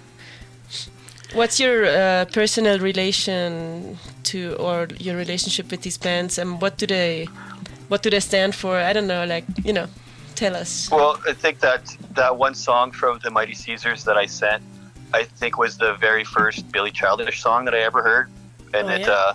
[1.33, 6.85] What's your uh, personal relation to, or your relationship with these bands, and what do
[6.85, 7.27] they,
[7.87, 8.77] what do they stand for?
[8.77, 9.87] I don't know, like you know,
[10.35, 10.89] tell us.
[10.91, 14.63] Well, I think that that one song from the Mighty Caesars that I sent,
[15.13, 18.29] I think was the very first Billy Childish song that I ever heard,
[18.75, 19.11] and Oh, it yeah?
[19.11, 19.33] uh,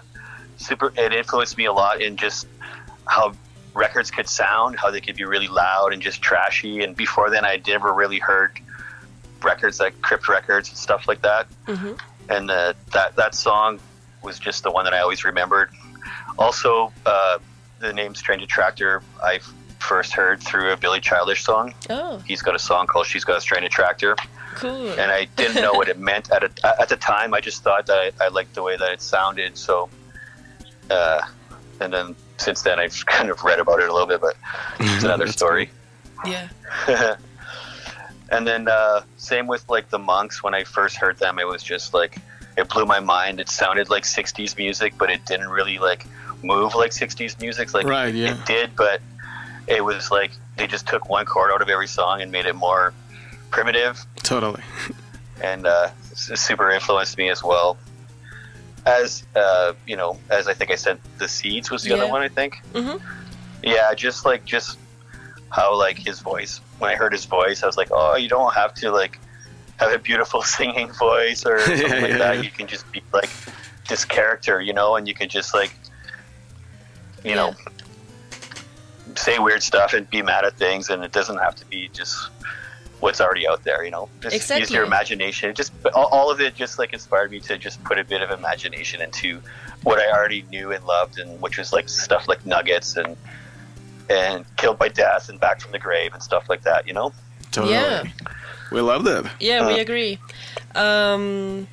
[0.56, 2.46] super it influenced me a lot in just
[3.06, 3.32] how
[3.74, 6.82] records could sound, how they could be really loud and just trashy.
[6.84, 8.58] And before then, I never really heard
[9.42, 11.46] records like Crypt Records and stuff like that.
[11.66, 11.98] Mhm.
[12.28, 13.80] And uh, that that song
[14.22, 15.70] was just the one that I always remembered.
[16.38, 17.38] Also, uh,
[17.78, 19.40] the name Strange Attractor I
[19.78, 21.74] first heard through a Billy Childish song.
[21.88, 24.14] Oh, He's got a song called "She's Got a Strange Attractor,"
[24.54, 24.88] cool.
[24.92, 27.34] and I didn't know what it meant at a, at the time.
[27.34, 29.56] I just thought that I, I liked the way that it sounded.
[29.56, 29.88] So,
[30.90, 31.20] uh,
[31.80, 34.36] and then since then, I've kind of read about it a little bit, but
[34.78, 35.70] it's another That's story.
[36.26, 36.48] yeah.
[38.30, 40.42] and then uh, same with like the monks.
[40.42, 42.16] When I first heard them, it was just like
[42.56, 43.40] it blew my mind.
[43.40, 46.06] It sounded like '60s music, but it didn't really like
[46.42, 47.74] move like '60s music.
[47.74, 48.32] Like Right, yeah.
[48.34, 49.00] it did, but
[49.66, 52.54] it was like they just took one chord out of every song and made it
[52.54, 52.92] more
[53.50, 54.62] primitive, Totally.
[55.42, 57.78] and uh, super influenced me as well.
[58.86, 62.22] As uh, you know, as I think I said, the seeds was the other one.
[62.22, 62.56] I think.
[62.72, 63.00] Mhm.
[63.62, 64.78] Yeah, just like just
[65.50, 66.60] how like his voice.
[66.78, 69.18] When I heard his voice, I was like, oh, you don't have to like
[69.78, 72.44] have a beautiful singing voice or something Yeah, like yeah, that.
[72.44, 73.28] You can just be like
[73.88, 75.72] this character, you know, and you can just like,
[77.24, 77.54] you know,
[79.16, 82.16] say weird stuff and be mad at things, and it doesn't have to be just
[83.00, 84.08] what's already out there, you know.
[84.20, 85.54] Just use your imagination.
[85.54, 88.30] Just all, all of it just like inspired me to just put a bit of
[88.30, 89.40] imagination into
[89.82, 93.16] what I already knew and loved, and which was like stuff like Nuggets and
[94.08, 97.12] and Killed by Death and Back from the Grave and stuff like that, you know.
[97.52, 97.74] Totally.
[97.74, 98.02] Yeah.
[98.72, 99.24] We love that.
[99.40, 99.82] Yeah, we Ah.
[99.82, 100.18] agree.
[100.74, 101.66] Um,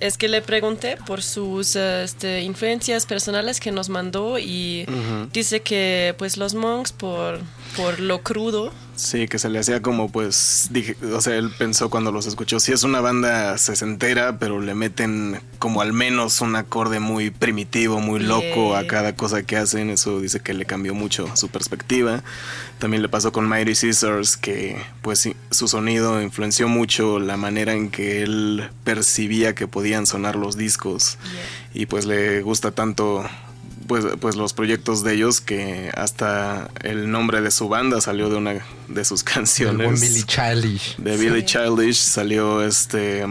[0.00, 4.86] es que le pregunté por sus eh, este, influencias personales que nos mandó y
[5.32, 7.40] dice que pues los monks por,
[7.76, 8.72] por lo crudo.
[8.96, 12.58] Sí, que se le hacía como pues, dije, o sea, él pensó cuando los escuchó,
[12.58, 18.00] sí es una banda sesentera, pero le meten como al menos un acorde muy primitivo,
[18.00, 18.78] muy loco Yeah.
[18.80, 22.24] a cada cosa que hacen, eso dice que le cambió mucho su perspectiva.
[22.80, 27.90] También le pasó con Mighty Scissors, que pues su sonido influenció mucho la manera en
[27.90, 31.18] que él percibía que podían sonar los discos
[31.72, 33.24] y pues le gusta tanto
[33.88, 38.36] pues, pues los proyectos de ellos que hasta el nombre de su banda salió de
[38.36, 40.96] una de sus El buen canciones Billy Childish.
[40.98, 43.24] de Billy Childish salió este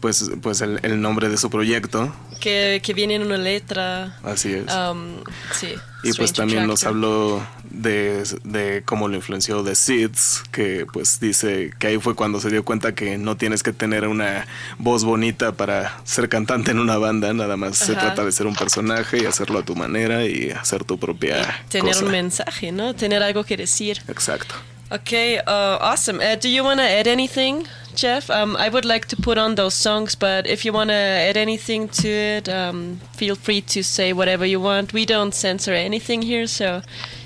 [0.00, 4.16] pues pues el, el nombre de su proyecto Que, que viene en una letra.
[4.22, 5.16] así es um,
[5.52, 5.74] sí.
[6.04, 11.72] y pues también nos habló de, de cómo lo influenció The Seeds, que pues dice
[11.78, 14.46] que ahí fue cuando se dio cuenta que no tienes que tener una
[14.78, 18.54] voz bonita para ser cantante en una banda, nada más se trata de ser un
[18.54, 22.04] personaje y hacerlo a tu manera y hacer tu propia Tener cosa.
[22.04, 22.94] un mensaje, ¿no?
[22.94, 24.00] Tener algo que decir.
[24.08, 24.54] Exacto.
[24.90, 26.18] Okay, uh, awesome.
[26.20, 28.30] Uh, do you want to add anything, Jeff?
[28.30, 31.36] Um, I would like to put on those songs, but if you want to add
[31.36, 34.94] anything to it, um, feel free to say whatever you want.
[34.94, 36.80] We don't censor anything here, so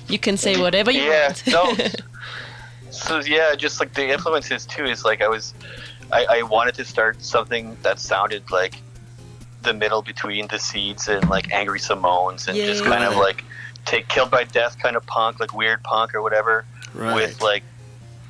[0.09, 1.47] you can say whatever you yeah, want.
[1.79, 1.85] no.
[2.91, 5.55] So yeah, just like the influences too is like I was,
[6.13, 8.75] I, I wanted to start something that sounded like
[9.63, 12.91] the middle between the Seeds and like Angry Simones and just Yeah.
[12.91, 13.45] kind of like
[13.87, 17.15] take Killed by Death kind of punk, like weird punk or whatever, Right.
[17.15, 17.63] with like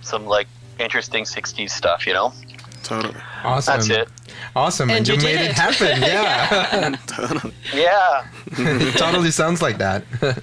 [0.03, 0.47] some like
[0.79, 2.33] interesting '60s stuff, you know.
[2.83, 3.15] Totally.
[3.45, 3.75] Awesome.
[3.75, 4.09] That's it.
[4.57, 4.91] Awesome.
[4.91, 5.53] And, And you, you made it it.
[5.53, 6.01] happen.
[6.13, 6.97] Yeah.
[7.07, 7.55] Totally.
[7.73, 8.27] Yeah.
[8.47, 10.05] it totally sounds like that.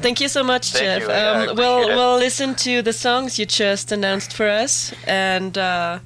[0.00, 1.02] Thank you so much, Thank Jeff.
[1.02, 4.92] you, I- I um, we'll we'll listen to the songs you just announced for us,
[5.06, 5.98] and uh,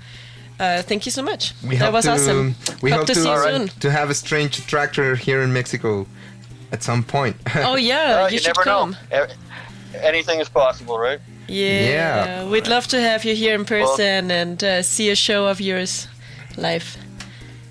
[0.61, 1.55] uh, thank you so much.
[1.67, 2.55] We that was to, awesome.
[2.83, 3.55] We hope, to, to, see you Alright.
[3.55, 3.69] soon.
[3.81, 6.07] to have a strange tractor here in Mexico
[6.71, 7.37] at some point.
[7.57, 8.97] Oh yeah, Uh, you, you should never come.
[9.11, 9.27] know.
[9.95, 11.19] Anything is possible, right?
[11.49, 12.49] Yeah, Yeah.
[12.49, 16.07] we'd love to have you here in person and uh, see a show of yours
[16.57, 16.97] live.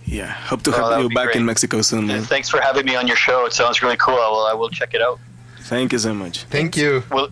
[0.06, 1.36] Yeah, hope to Oh, have would you back great.
[1.38, 2.18] in Mexico soon, man.
[2.18, 3.46] And thanks for having me on your show.
[3.46, 4.16] It sounds really cool.
[4.16, 5.20] I will, I will check it out.
[5.62, 6.44] Thank you so much.
[6.46, 7.04] Thank you.
[7.12, 7.30] Well,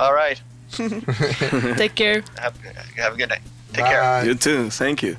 [0.00, 0.40] all right.
[0.72, 2.22] Take care.
[2.38, 2.56] Have,
[2.96, 3.40] have a good night.
[3.72, 4.24] Take care.
[4.24, 4.70] You too.
[4.70, 5.16] Thank you.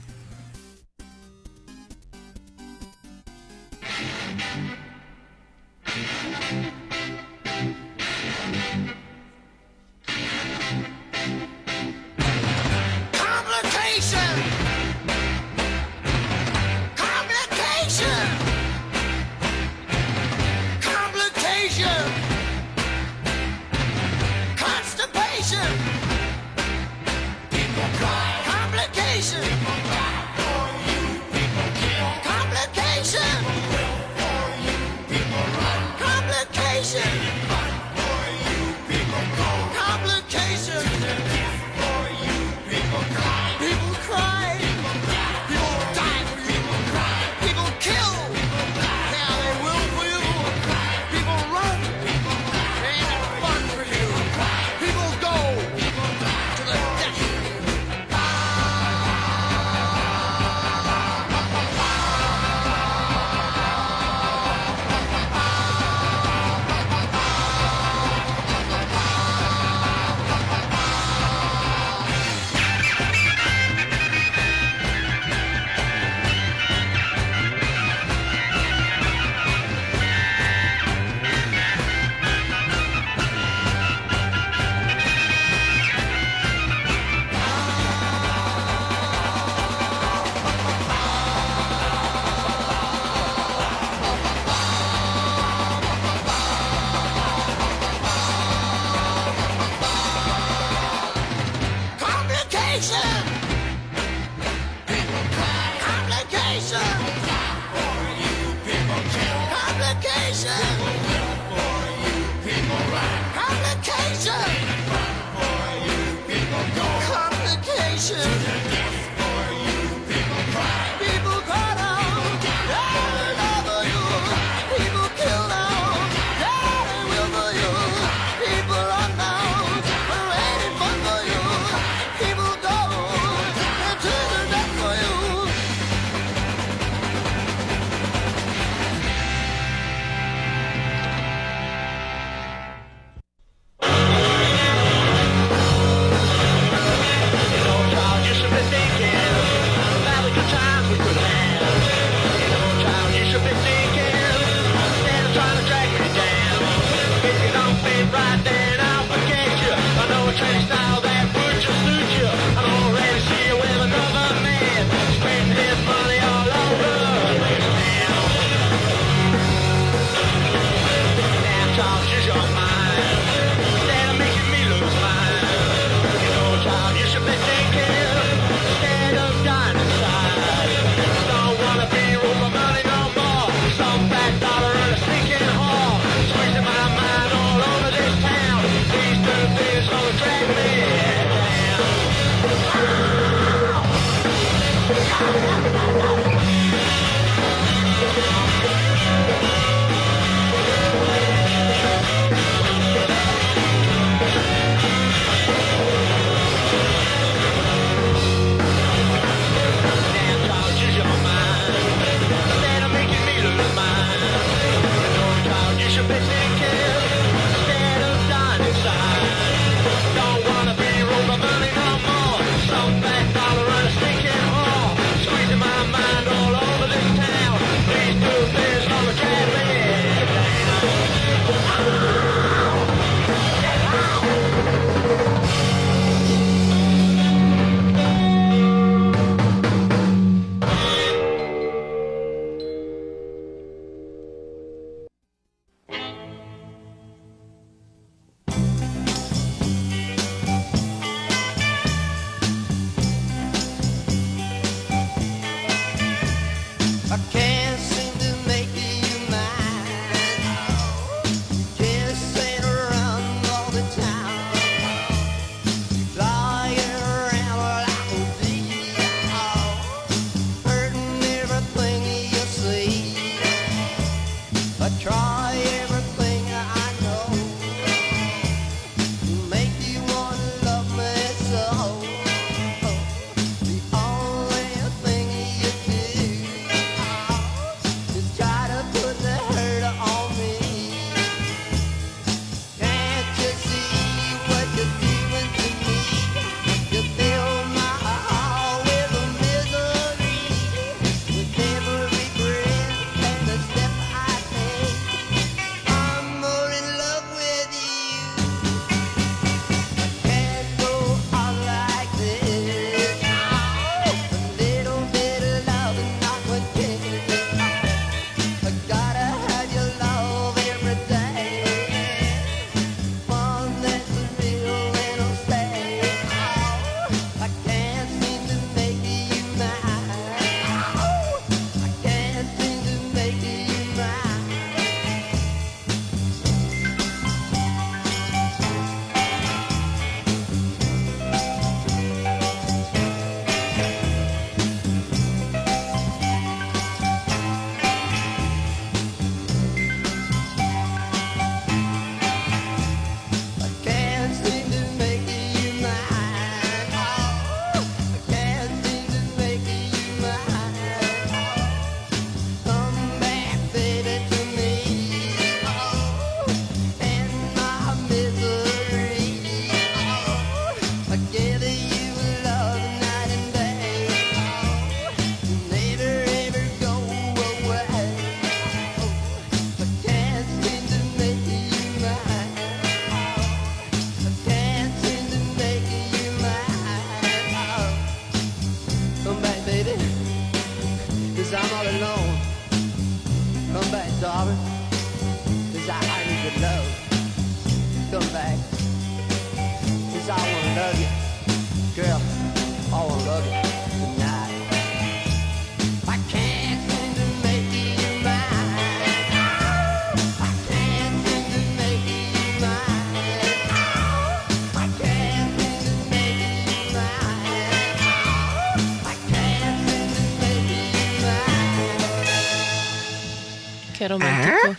[424.10, 424.76] Romántico.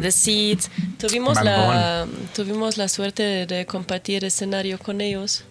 [0.00, 0.70] The Seeds.
[0.98, 5.44] Tuvimos la, tuvimos la suerte de, de compartir escenario con ellos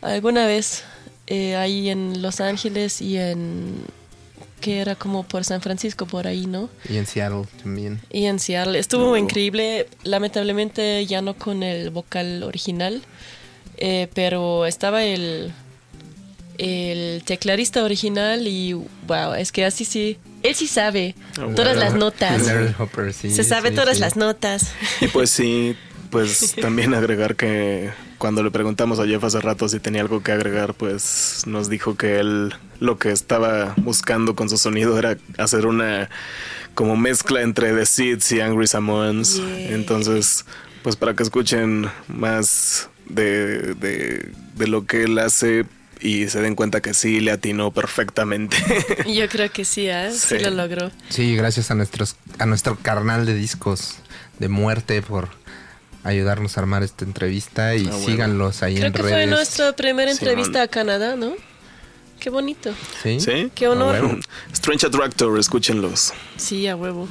[0.00, 0.84] alguna vez
[1.26, 3.84] eh, ahí en Los Ángeles y en
[4.60, 6.68] que era como por San Francisco por ahí, ¿no?
[6.88, 8.00] Y en Seattle también.
[8.10, 8.76] Y en Seattle.
[8.78, 13.02] Estuvo increíble, lamentablemente ya no con el vocal original,
[13.76, 15.52] eh, pero estaba el,
[16.56, 21.94] el teclarista original y wow, es que así sí, él sí sabe Ah, todas las
[21.94, 22.46] notas.
[22.46, 24.00] Larry Hopper, sí, Se sabe sí, todas sí.
[24.00, 24.72] las notas.
[25.00, 25.76] Y pues sí,
[26.10, 30.32] pues también agregar que cuando le preguntamos a Jeff hace rato si tenía algo que
[30.32, 35.66] agregar, pues nos dijo que él lo que estaba buscando con su sonido era hacer
[35.66, 36.08] una
[36.74, 39.36] como mezcla entre The Seeds y Angry Samoans.
[39.36, 39.74] Yeah.
[39.74, 40.44] Entonces,
[40.82, 45.64] pues para que escuchen más de, de, de lo que él hace
[46.00, 48.56] y se den cuenta que sí le atinó perfectamente.
[49.12, 50.10] Yo creo que sí, ¿eh?
[50.12, 50.44] sí Sí.
[50.44, 50.90] lo logró.
[51.08, 53.96] Sí, gracias a nuestros a nuestro carnal de discos
[54.38, 55.28] de muerte por
[56.04, 58.06] ayudarnos a armar esta entrevista y Ah, bueno.
[58.06, 59.14] síganlos ahí Creo en que redes.
[59.14, 61.32] fue nuestra primera Sí, entrevista a Canadá, ¿no?
[62.20, 62.72] Qué bonito.
[63.02, 63.20] ¿Sí?
[63.20, 63.50] ¿Sí?
[63.54, 63.94] Qué honor.
[63.96, 64.20] Ah, bueno.
[64.52, 66.12] Strange Attractor, escúchenlos.
[66.36, 67.08] Sí, a huevo.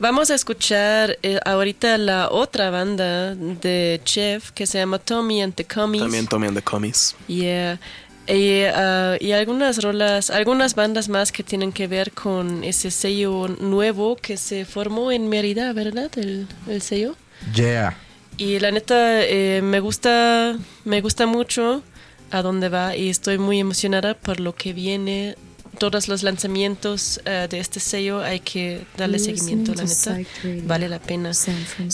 [0.00, 5.54] Vamos a escuchar eh, ahorita la otra banda de Jeff que se llama Tommy and
[5.54, 6.02] the Commies.
[6.02, 7.16] También Tommy and the Commies.
[7.26, 7.80] Yeah.
[8.28, 13.48] Y, ah, y algunas rolas, algunas bandas más que tienen que ver con ese sello
[13.48, 16.10] nuevo que se formó en Mérida, ¿verdad?
[16.16, 17.16] El, el sello.
[17.54, 17.96] Yeah.
[18.36, 21.82] Y la neta eh, me gusta, me gusta mucho
[22.30, 25.34] a dónde va y estoy muy emocionada por lo que viene.
[25.78, 30.18] Todos los lanzamientos eh, de este sello hay que darle seguimiento, la neta.
[30.64, 31.32] Vale la pena.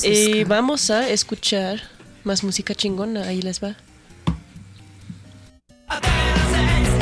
[0.03, 1.81] Y vamos a escuchar
[2.25, 3.77] más música chingona, ahí les va.
[6.03, 6.94] I say.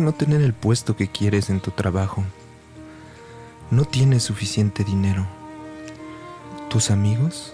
[0.00, 2.24] no tener el puesto que quieres en tu trabajo?
[3.70, 5.26] No tienes suficiente dinero.
[6.68, 7.52] Tus amigos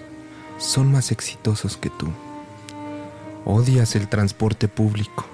[0.58, 2.08] son más exitosos que tú.
[3.44, 5.26] Odias el transporte público.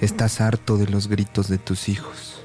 [0.00, 2.42] Estás harto de los gritos de tus hijos.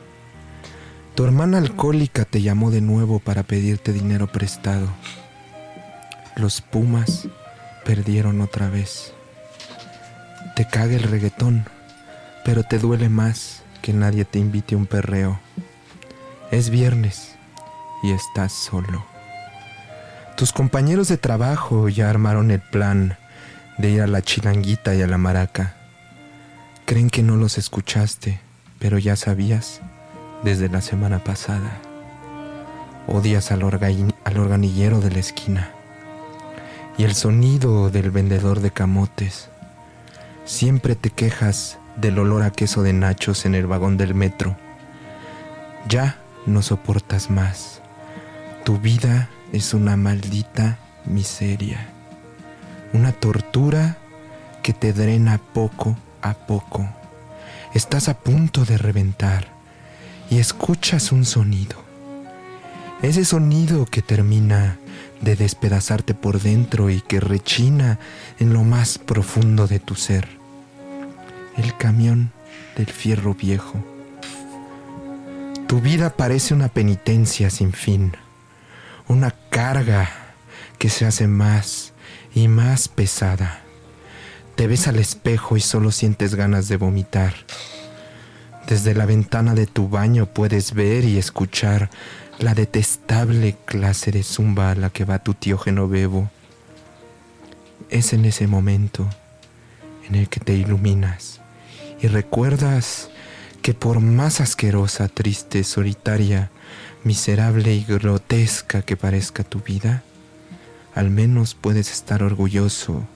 [1.16, 4.88] Tu hermana alcohólica te llamó de nuevo para pedirte dinero prestado.
[6.36, 7.30] Los Pumas
[7.86, 9.14] perdieron otra vez.
[10.56, 11.66] Te caga el reggaetón,
[12.44, 13.55] pero te duele más
[13.86, 15.40] que nadie te invite a un perreo.
[16.50, 17.36] Es viernes
[18.02, 19.06] y estás solo.
[20.36, 23.16] Tus compañeros de trabajo ya armaron el plan
[23.78, 25.76] de ir a la chilanguita y a la maraca.
[26.86, 28.40] Creen que no los escuchaste,
[28.80, 29.82] pero ya sabías
[30.44, 31.78] desde la semana pasada.
[33.06, 35.70] Odias al, al organillero de la esquina
[36.98, 39.50] y el sonido del vendedor de camotes.
[40.44, 44.58] Siempre te quejas del olor a queso de nachos en el vagón del metro.
[45.88, 47.82] Ya no soportas más.
[48.64, 51.88] Tu vida es una maldita miseria.
[52.94, 53.98] Una tortura
[54.64, 56.88] que te drena poco a poco.
[57.74, 59.48] Estás a punto de reventar
[60.30, 61.84] y escuchas un sonido.
[63.02, 64.78] Ese sonido que termina
[65.22, 68.00] de despedazarte por dentro y que rechina
[68.40, 70.45] en lo más profundo de tu ser
[71.58, 72.34] el camión
[72.76, 73.82] del fierro viejo.
[75.68, 78.12] Tu vida parece una penitencia sin fin,
[79.08, 80.10] una carga
[80.78, 81.94] que se hace más
[82.34, 83.62] y más pesada.
[84.56, 87.34] Te ves al espejo y solo sientes ganas de vomitar.
[88.68, 91.90] Desde la ventana de tu baño puedes ver y escuchar
[92.38, 96.30] la detestable clase de zumba a la que va tu tío Genovevo.
[97.90, 99.10] Es en ese momento
[100.10, 101.42] en el que te iluminas
[102.02, 103.10] y recuerdas
[103.62, 106.52] que por más asquerosa, triste, solitaria,
[107.04, 110.04] miserable y grotesca que parezca tu vida,
[110.94, 113.08] al menos puedes estar orgulloso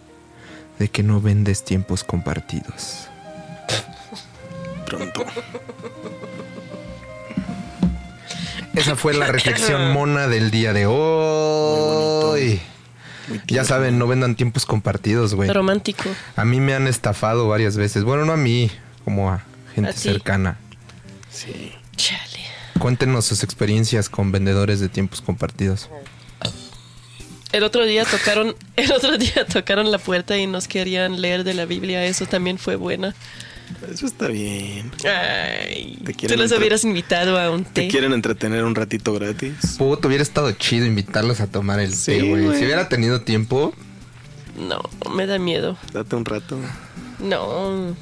[0.80, 3.08] de que no vendes tiempos compartidos.
[4.86, 5.26] Pronto.
[8.74, 12.62] Esa fue la reflexión mona del día de hoy.
[13.48, 15.50] Ya saben, no vendan tiempos compartidos, güey.
[15.50, 16.10] Romántico.
[16.36, 18.04] A mí me han estafado varias veces.
[18.04, 18.72] Bueno, no a mí,
[19.06, 19.44] como a
[19.76, 20.58] gente A cercana.
[21.32, 21.74] Sí.
[21.96, 22.40] Chale.
[22.80, 25.90] Cuéntenos sus experiencias con vendedores de tiempos compartidos.
[27.52, 31.54] El otro día tocaron, el otro día tocaron la puerta y nos querían leer de
[31.54, 32.06] la Biblia.
[32.06, 33.16] Eso también fue buena.
[33.92, 34.92] Eso está bien.
[35.06, 37.88] Ay, Te tú quieren, los hubieras invitado a un te té.
[37.88, 39.76] quieren entretener un ratito gratis.
[39.78, 42.58] Puto, hubiera estado chido invitarlos a tomar el Sí, té, güey.
[42.58, 43.74] Si hubiera tenido tiempo,
[44.58, 44.82] No,
[45.16, 45.78] me da miedo.
[45.94, 46.58] Date un rato.
[47.20, 47.96] No.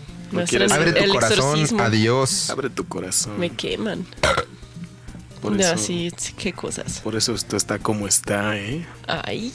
[0.49, 1.37] Quieres- abre tu el corazón.
[1.37, 1.81] exorcismo.
[1.81, 2.49] Adiós.
[2.49, 3.39] Abre tu corazón.
[3.39, 4.05] Me queman.
[5.41, 6.99] Por no, eso, sí, sí, qué cosas.
[7.01, 8.85] por eso esto está como está, ¿eh?
[9.07, 9.53] Ay.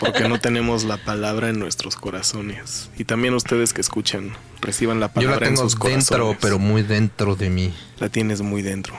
[0.00, 2.90] Porque no tenemos la palabra en nuestros corazones.
[2.98, 6.38] Y también ustedes que escuchan, reciban la Yo palabra la tengo en sus dentro, corazones.
[6.40, 7.74] pero muy dentro de mí.
[7.98, 8.94] La tienes muy dentro.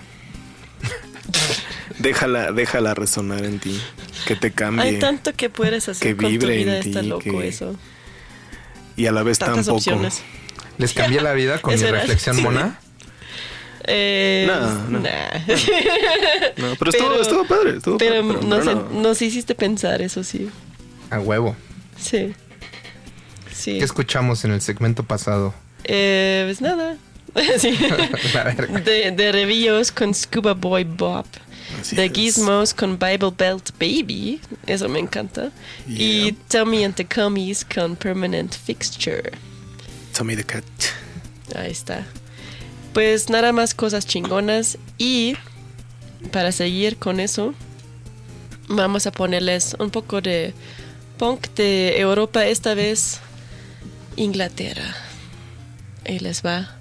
[1.99, 3.79] déjala, déjala resonar en ti.
[4.25, 4.83] Que te cambie.
[4.85, 6.79] Hay tanto que puedes hacer Que con tu vibre en vida.
[6.81, 7.75] ti, Está loco que- eso.
[8.95, 9.77] Y a la vez Tantas tampoco.
[9.77, 10.21] opciones.
[10.77, 12.41] ¿Les cambié la vida con mi reflexión sí.
[12.41, 12.79] mona?
[13.89, 14.99] Eh, No, no.
[14.99, 15.09] nah.
[16.57, 17.77] No, pero, estuvo, estuvo padre.
[17.77, 19.01] Estuvo pero padre, nos, pero no.
[19.01, 20.49] nos hiciste pensar, eso sí.
[21.09, 21.55] A huevo.
[21.97, 22.33] Sí.
[23.53, 23.77] Sí.
[23.79, 25.53] ¿Qué escuchamos en el segmento pasado?
[25.83, 26.97] Eh, pues nada.
[27.59, 27.77] Sí.
[28.33, 28.79] La verga.
[28.79, 31.25] de, de revíos con Scuba Boy Bob.
[31.79, 32.11] Así de es.
[32.11, 34.41] Gizmos con Bible Belt Baby.
[34.65, 35.51] Eso me encanta.
[35.87, 39.31] Y Tommy and the Commies con Permanent Fixture.
[40.17, 40.63] Tommy the Cat.
[41.55, 42.05] Ahí está.
[42.93, 44.77] Pues nada más cosas chingonas.
[44.97, 45.35] Y
[46.31, 47.53] para seguir con eso,
[48.67, 50.53] vamos a ponerles un poco de
[51.17, 53.19] punk de Europa, esta vez
[54.15, 54.95] Inglaterra.
[56.05, 56.75] Ahí les va.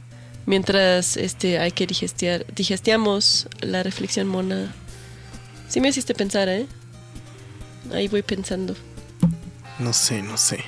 [0.47, 4.75] Mientras este hay que digestiar, digestiamos la reflexión mona.
[5.69, 6.67] Sí me hiciste pensar, ¿eh?
[7.93, 8.75] Ahí voy pensando.
[9.79, 10.65] No sé, no sé.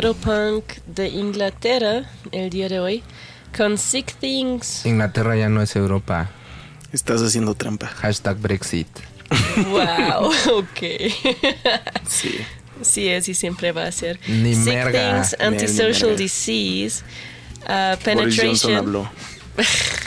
[0.00, 3.02] Europunk de Inglaterra el día de hoy
[3.54, 4.86] con Sick Things.
[4.86, 6.30] Inglaterra ya no es Europa.
[6.90, 7.86] Estás haciendo trampa.
[7.86, 8.88] Hashtag Brexit.
[9.58, 10.78] Wow, ok.
[12.08, 12.38] Sí.
[12.80, 14.18] Sí, así siempre va a ser.
[14.26, 15.20] Ni Sick merga.
[15.20, 16.16] Things, Ni Antisocial.
[16.16, 17.04] Disease,
[17.64, 19.10] uh, Penetration, habló.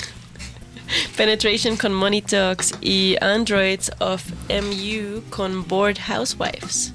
[1.15, 6.94] Penetration con Money Talks y Androids of MU con Bored Housewives.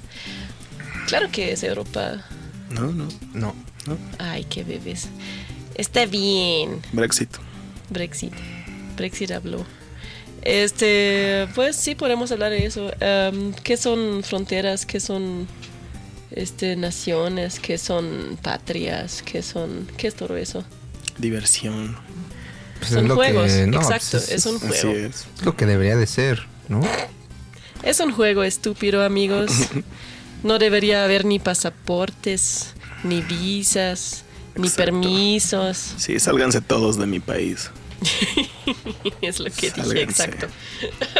[1.07, 2.25] Claro que es Europa.
[2.87, 3.55] No, no.
[3.87, 3.97] No.
[4.17, 5.07] Ay, qué bebés.
[5.75, 6.81] Está bien.
[6.93, 7.29] Brexit.
[7.89, 8.33] Brexit.
[8.95, 9.65] Brexit habló.
[10.41, 12.91] Este, pues sí podemos hablar de eso.
[12.99, 14.85] Em, ¿Qué son fronteras?
[14.85, 15.47] ¿Qué son
[16.31, 17.59] este naciones?
[17.59, 19.21] ¿Qué son patrias?
[19.23, 20.63] ¿Qué son qué es todo eso?
[21.17, 21.97] Diversión.
[22.79, 24.91] Pues Son es lo juegos, que, no, exacto, pues es un Así juego.
[24.91, 25.27] es.
[25.37, 26.79] es lo que debería de ser, ¿no?
[27.83, 29.51] Es un juego estúpido, amigos.
[30.43, 34.23] No debería haber ni pasaportes, ni visas,
[34.55, 35.95] ni permisos.
[35.97, 37.71] Sí, sálganse todos de mi país.
[39.21, 40.47] es lo que dije, exacto.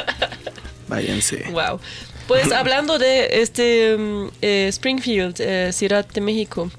[0.87, 1.45] Váyanse.
[1.51, 1.79] Wow.
[2.27, 6.71] Pues hablando de este mm, eh, Springfield, eh, Ciudad de México,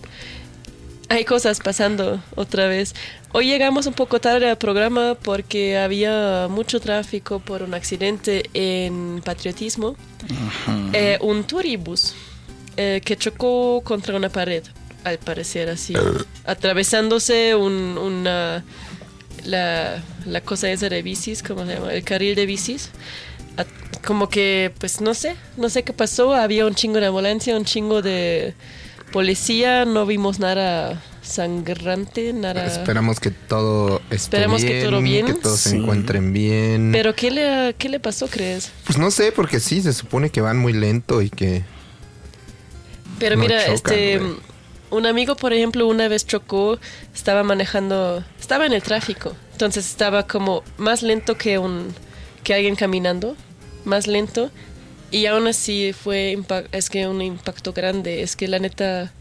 [1.08, 2.94] hay cosas pasando otra vez.
[3.32, 9.20] Hoy llegamos un poco tarde al programa porque había mucho tráfico por un accidente en
[9.24, 9.96] Patriotismo.
[10.92, 12.14] Eh, un turibus
[12.82, 14.62] eh, que chocó contra una pared,
[15.04, 15.94] al parecer así,
[16.46, 18.64] atravesándose un, una,
[19.44, 21.92] la, la cosa esa de bicis, ¿cómo se llama?
[21.92, 22.90] El carril de bicis.
[23.56, 23.66] A-
[24.06, 26.32] como que, pues no sé, no sé qué pasó.
[26.34, 28.54] Había un chingo de ambulancia, un chingo de
[29.12, 32.66] policía, no vimos nada sangrante, nada.
[32.66, 35.26] Esperamos que todo esté Esperemos que todo bien.
[35.26, 36.90] que todos se encuentren bien.
[36.92, 38.70] Pero ¿qué le, ¿qué le pasó, crees?
[38.84, 41.62] Pues no sé, porque sí, se supone que van muy lento y que...
[43.20, 44.20] Pero No mira, chocan, este,
[44.90, 46.78] un amigo, por ejemplo, una vez chocó,
[47.14, 51.94] estaba manejando, estaba en el tráfico, entonces estaba como más lento que un,
[52.42, 53.36] que alguien caminando,
[53.84, 54.50] más lento,
[55.12, 56.36] y aún así fue,
[56.72, 59.12] es que un impacto grande, es que la neta,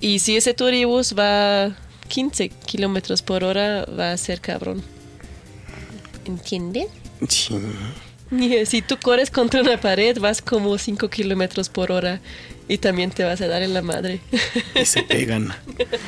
[0.00, 1.76] y si ese turibus va
[2.08, 4.82] 15 kilómetros por hora, va a ser cabrón.
[6.24, 6.88] ¿Entiende?
[7.28, 7.56] Sí.
[8.66, 12.20] Si tú corres contra una pared, vas como 5 kilómetros por hora
[12.68, 14.20] y también te vas a dar en la madre.
[14.80, 15.52] Y se pegan.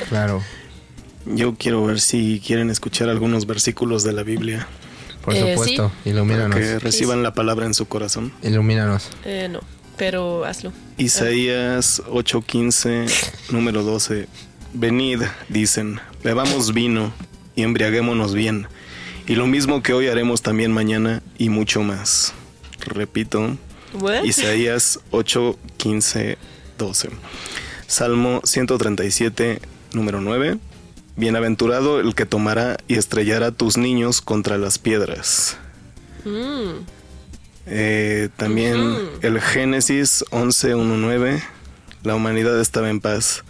[0.09, 0.43] Claro,
[1.25, 4.67] Yo quiero ver si quieren escuchar algunos versículos de la Biblia.
[5.23, 5.91] por Eh, supuesto.
[6.03, 6.09] sí.
[6.11, 6.55] Ilumínanos.
[6.57, 8.31] Que reciban la palabra en su corazón.
[8.43, 9.09] Ilumínanos.
[9.25, 9.61] Eh, no,
[9.97, 10.71] pero hazlo.
[10.97, 13.05] Isaías 8:15,
[13.51, 14.27] número 12.
[14.73, 17.13] Venid, dicen, bebamos vino
[17.55, 18.67] y embriaguémonos bien.
[19.27, 22.33] Y lo mismo que hoy haremos también mañana y mucho más.
[22.79, 23.57] Repito,
[23.93, 24.23] What?
[24.23, 26.37] Isaías 8, 15,
[26.77, 27.09] 12.
[27.87, 29.59] Salmo 137,
[29.93, 30.57] número 9.
[31.17, 35.57] Bienaventurado el que tomará y estrellará tus niños contra las piedras.
[36.25, 36.83] Mm,
[37.67, 38.99] Eh, también Ujú.
[39.23, 41.41] el Génesis 11.1.9.
[42.03, 43.43] La humanidad estaba en paz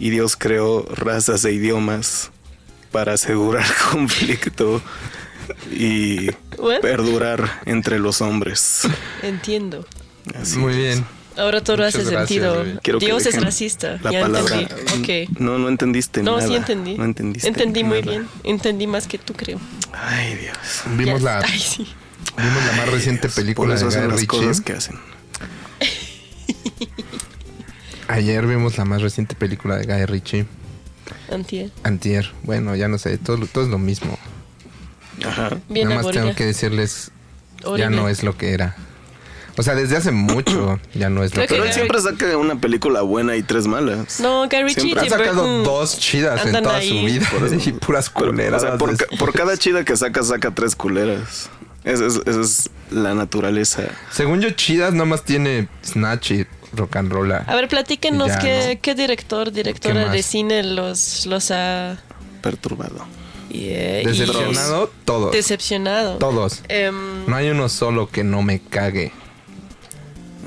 [0.00, 2.32] y Dios creó razas e idiomas
[2.96, 4.80] para asegurar conflicto
[5.70, 6.80] y What?
[6.80, 8.88] perdurar entre los hombres.
[9.22, 9.84] entiendo.
[10.34, 10.78] Así Muy es.
[10.78, 11.04] bien.
[11.36, 12.80] Ahora todo Muchas hace gracias, sentido.
[12.82, 13.98] Quiero Dios es racista.
[14.02, 14.60] La ya palabra.
[14.62, 15.24] entendí.
[15.28, 15.40] Ok.
[15.40, 16.48] No, no entendiste No, nada.
[16.48, 16.94] sí entendí.
[16.96, 17.48] No entendiste.
[17.48, 18.12] Entendí muy nada.
[18.12, 18.28] bien.
[18.44, 19.60] Entendí más que tú, creo.
[19.92, 20.56] Ay, Dios.
[20.96, 21.86] Vimos Ya- la, Ay, sí.
[22.38, 24.98] vimos la más reciente Por película eso de hacen las cosas que hacen.
[28.08, 30.46] Ayer vimos la más reciente película de Guy Ritchie.
[31.30, 31.70] Antier.
[31.82, 32.32] Antier.
[32.42, 34.18] Bueno, ya no sé, todo, todo es lo mismo.
[35.24, 35.50] Ajá.
[35.68, 37.10] Bien Nada más tengo que decirles,
[37.76, 38.76] ya no es lo que era.
[39.58, 42.00] O sea, desde hace mucho ya no es lo Creo que Pero que él siempre
[42.00, 44.20] saca una película buena y tres malas.
[44.20, 46.88] No, Gary Ritchie Siempre y Ha sacado Burton dos chidas en andan toda ahí.
[46.90, 47.26] su vida.
[47.30, 47.54] Por eso.
[47.70, 48.60] y puras Pero, o culeras.
[48.62, 51.48] sea, por, ca- por cada chida que saca, saca tres culeras.
[51.84, 53.84] Esa es, esa es la naturaleza.
[54.10, 57.32] Según yo, chidas nomás tiene Snatch y Rock and Roll.
[57.32, 58.80] A ver, platíquenos Ya, qué, ¿no?
[58.82, 61.98] qué director, directora de cine los, los ha
[62.42, 63.04] Perturbado.
[63.50, 65.32] yeah, y- Decepcionado, todos.
[65.32, 66.18] decepcionado.
[66.18, 66.62] Todos.
[66.68, 69.12] Em, No hay uno solo que no me cague.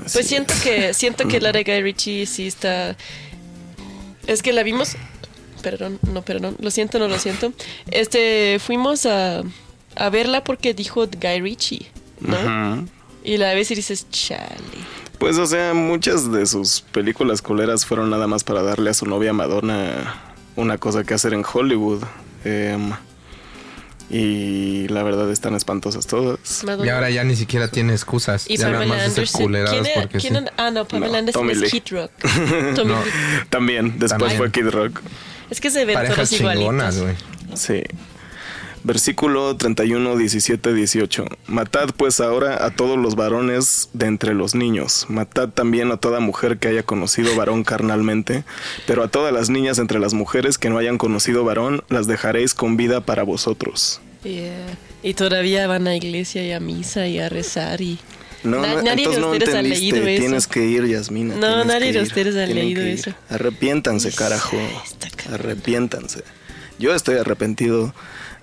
[0.06, 0.62] Así Pues siento es.
[0.62, 2.96] que siento que la de Guy Ritchie sí está.
[4.28, 4.96] Es que la vimos.
[5.62, 6.56] Perdón, no, perdón.
[6.62, 7.52] Lo siento, no lo siento.
[7.92, 9.42] Este, fuimos a,
[9.96, 11.88] a verla porque dijo Guy Ritchie,
[12.22, 12.88] ¿no?
[13.26, 14.48] Y la ves y dices, chale.
[15.20, 19.06] Pues, o sea, muchas de sus películas culeras fueron nada más para darle a su
[19.06, 20.16] novia Madonna
[20.56, 22.04] una cosa que hacer en Hollywood.
[22.46, 22.92] Em,
[24.12, 26.64] Y la verdad están espantosas todas.
[26.64, 26.86] Madonna.
[26.88, 28.50] Y ahora ya ni siquiera tiene excusas.
[28.50, 29.52] Y ya nada Pamela más dice Anderson.
[29.70, 30.52] ¿Quién porque quién sí.
[30.58, 31.72] Ah, no, Pamela No, Anderson Tommy es.
[31.72, 32.12] Kid Rock.
[32.76, 33.04] Tommy No.
[33.04, 33.12] Lee.
[33.52, 34.38] También, después También.
[34.38, 35.00] fue Kid Rock.
[35.52, 37.24] Es que se ven Parejas todos chingonas, igualitos.
[37.48, 37.58] güey.
[37.58, 37.84] Sí.
[38.84, 41.26] Versículo 31, 17, 18.
[41.48, 45.06] Matad pues ahora a todos los varones de entre los niños.
[45.10, 48.46] Matad también a toda mujer que haya conocido varón carnalmente.
[48.88, 52.54] Pero a todas las niñas entre las mujeres que no hayan conocido varón, las dejaréis
[52.54, 54.00] con vida para vosotros.
[54.24, 54.78] Yeah.
[55.04, 58.00] Y todavía van a iglesia y a misa y a rezar y...
[58.44, 60.22] No, Na- nadie de entonces no ustedes ha leído eso.
[60.22, 61.36] Tienes que ir, Yasmina.
[61.36, 63.12] No, nadie de ustedes ha leído eso.
[63.30, 64.58] Arrepiéntanse, carajo.
[65.34, 66.24] Arrepiéntanse.
[66.80, 67.94] Yo estoy arrepentido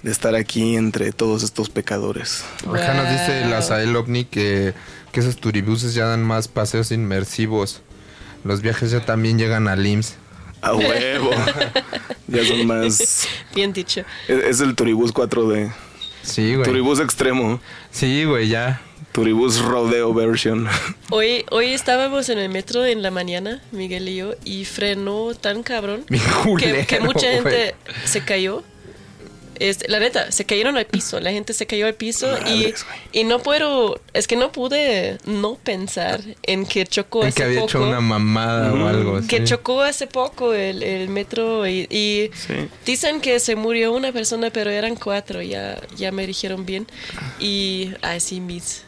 [0.06, 2.44] de estar aquí entre todos estos pecadores.
[2.64, 4.72] Acá nos dice la Sael OVNI que,
[5.10, 7.82] que esos turibuses ya dan más paseos inmersivos.
[8.44, 10.14] Los viajes ya también llegan al IMSS.
[10.62, 11.30] A huevo.
[12.28, 13.26] ya son más.
[13.52, 14.02] Bien dicho.
[14.28, 15.72] Es, es el Turibús 4D.
[16.22, 16.64] Sí, güey.
[16.64, 17.58] Turibús extremo.
[17.90, 18.80] Sí, güey, ya.
[19.10, 20.68] Turibús Rodeo version.
[21.10, 25.64] Hoy, hoy estábamos en el metro en la mañana, Miguel y yo, y frenó tan
[25.64, 27.74] cabrón Mi que, culero, que mucha gente
[28.04, 28.62] se cayó.
[29.60, 32.72] Este, la neta, se cayeron al piso, la gente se cayó al piso y,
[33.12, 37.42] y no puedo, es que no pude no pensar en que chocó En hace que
[37.44, 37.68] había poco.
[37.70, 39.20] hecho una mamada o algo.
[39.28, 39.44] que sí.
[39.44, 42.54] chocó hace poco el, el metro y, y Sí.
[42.84, 46.86] dicen que se murió una persona, pero eran cuatro, ya, ya me dijeron bien.
[47.38, 48.82] Y así mis,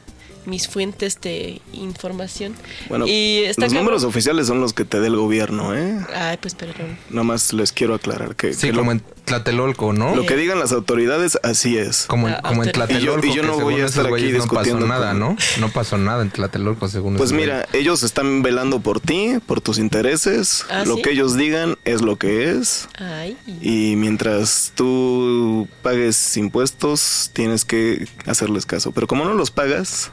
[0.48, 2.54] mis fuentes de información.
[2.88, 3.84] Bueno, y está los cabrón.
[3.84, 5.98] números oficiales son los que te dé el gobierno, ¿eh?
[6.14, 6.98] Ay, pues perdón.
[7.10, 10.16] Nada más les quiero aclarar que, Sí, que lo, como en Tlatelolco, ¿no?
[10.16, 12.06] lo que digan las autoridades, así es.
[12.06, 12.72] Como en, Ah, como en.
[12.72, 13.26] Tlatelolco.
[13.26, 15.10] Y yo- y yo que no voy a estar aquí güeyes no pasó discutiendo nada,
[15.10, 15.36] con- ¿no?
[15.60, 19.78] No pasó nada en Tlatelolco, según Pues mira, ellos están velando por ti, por tus
[19.78, 20.64] intereses.
[20.70, 21.02] ¿Ah, lo sí?
[21.02, 22.88] que ellos digan es lo que es.
[22.98, 23.36] Ay.
[23.60, 28.92] Y mientras tú pagues impuestos, tienes que hacerles caso.
[28.92, 30.10] Pero como no los pagas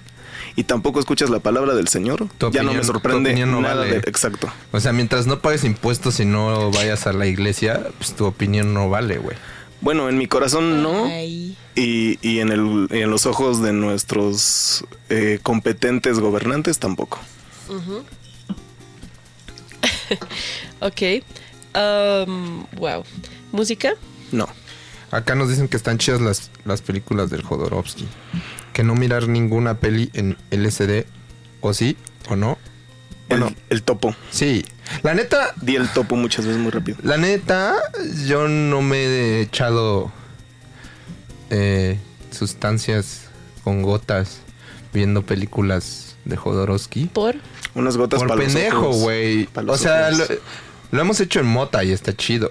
[0.56, 3.76] y tampoco escuchas la palabra del Señor, Tu ya no opinión- me sorprende no nada
[3.76, 3.92] vale.
[4.00, 4.50] de- exacto.
[4.72, 8.74] O sea, mientras no pagues impuestos y no vayas a la iglesia, pues tu opinión
[8.74, 9.36] no vale, güey.
[9.82, 11.08] Bueno, en mi corazón no.
[11.08, 17.20] Y, y en, el, y en los ojos de nuestros eh, competentes gobernantes tampoco.
[20.80, 21.02] Ok.
[21.76, 23.04] Um, wow.
[23.52, 23.94] ¿Música?
[24.32, 24.48] No.
[25.12, 28.08] Acá nos dicen que están chidas las, las películas del Jodorowsky.
[28.74, 31.06] Que no mirar ninguna peli en LCD,
[31.62, 31.96] o sí,
[32.30, 32.58] o no.
[33.30, 34.16] Bueno, el, el topo.
[34.32, 34.66] sí.
[35.02, 36.98] La neta, Di el topo muchas veces muy rápido.
[37.02, 37.74] la neta,
[38.28, 40.12] yo no me he echado
[41.50, 41.98] eh,
[42.32, 43.22] sustancias
[43.64, 44.42] con gotas
[44.94, 47.06] viendo películas de Jodorowsky.
[47.06, 47.36] ¿Por?
[47.74, 49.50] Unas gotas Por para pendejo, güey.
[49.68, 50.24] O sea, lo,
[50.92, 52.50] lo hemos hecho en mota y está chido.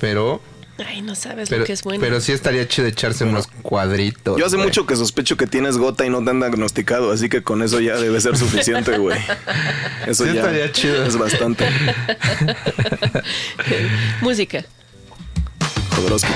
[0.00, 0.40] Pero,
[0.86, 2.00] Ay, no sabes pero, lo que es bueno.
[2.00, 4.38] pero sí estaría chido echarse unos cuadritos.
[4.38, 7.42] Yo hace mucho que sospecho que tienes gota y no te han diagnosticado, así que
[7.42, 9.18] con eso ya debe ser suficiente, güey.
[10.06, 11.04] Eso Sí ya estaría chido.
[11.04, 11.68] es bastante.
[14.22, 14.64] Música.
[15.90, 16.32] Jodorowsky.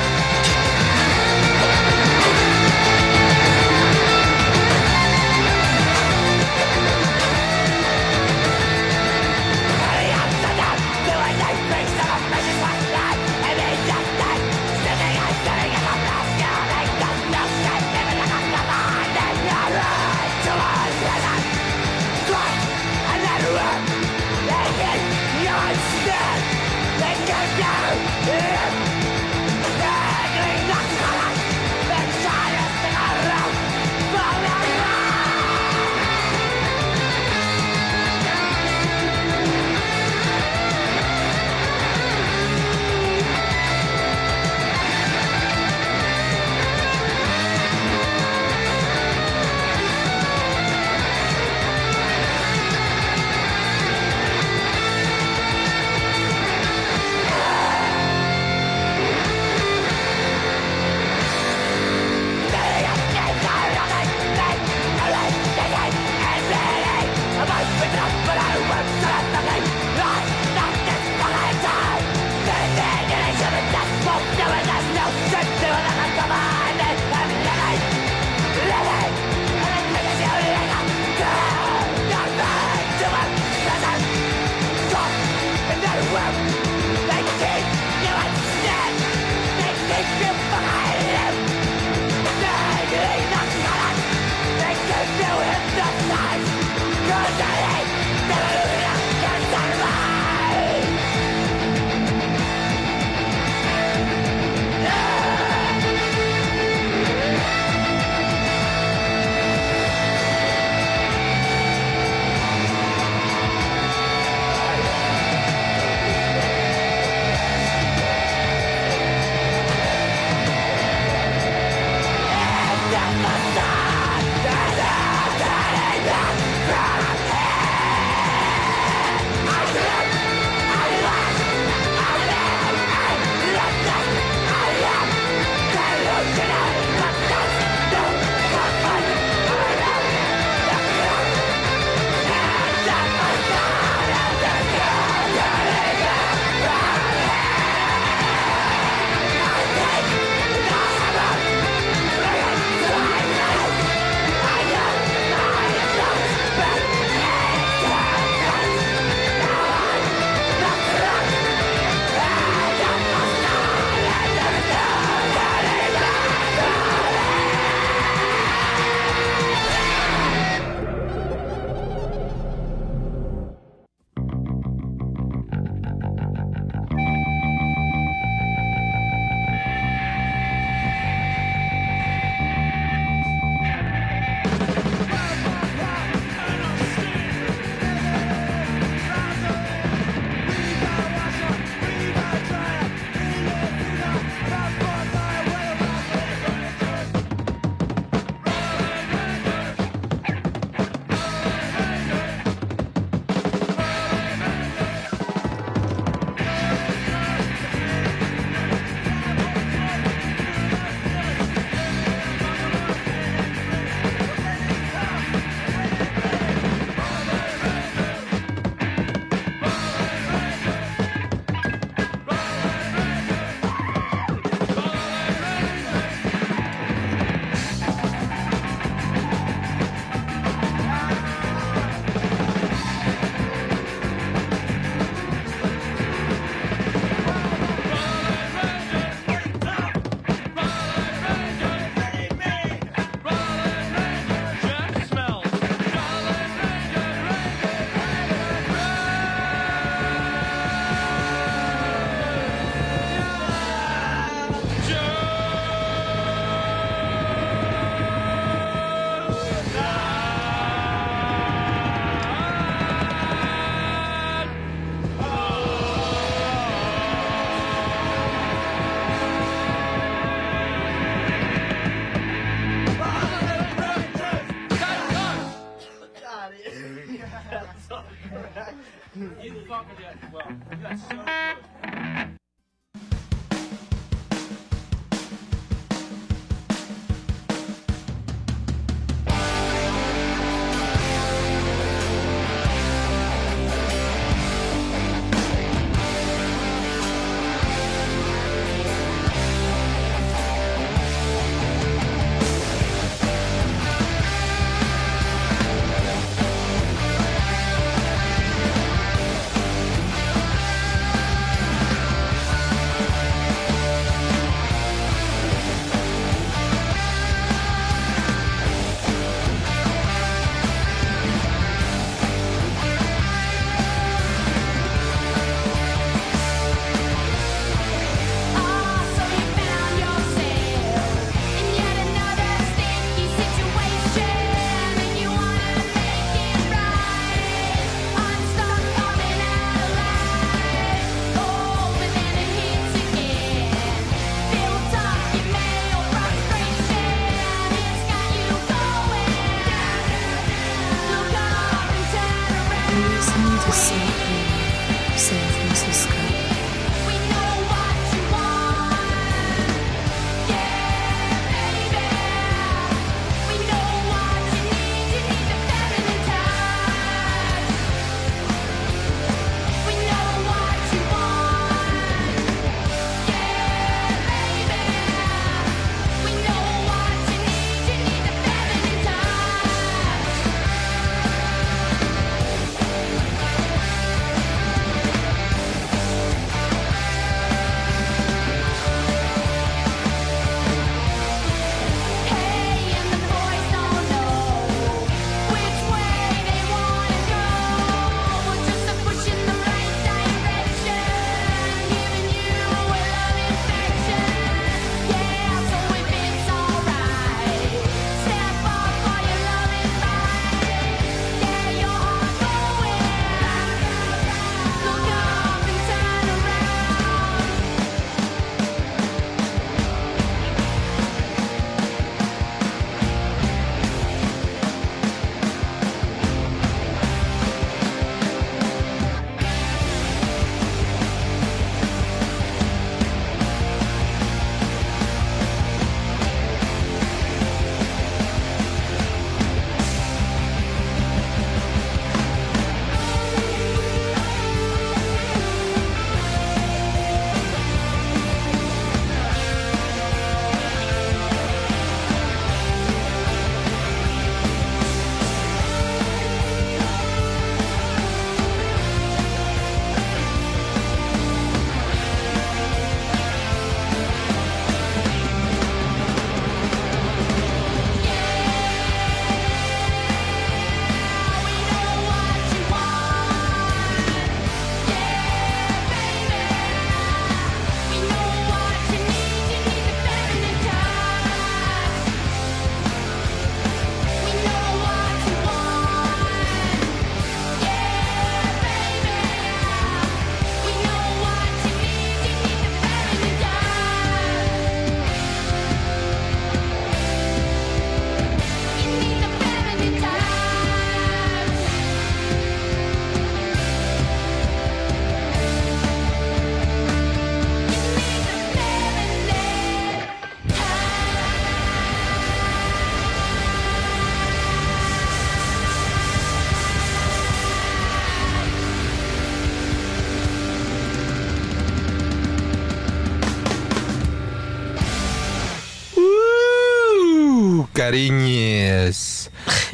[527.82, 529.30] Cariñes,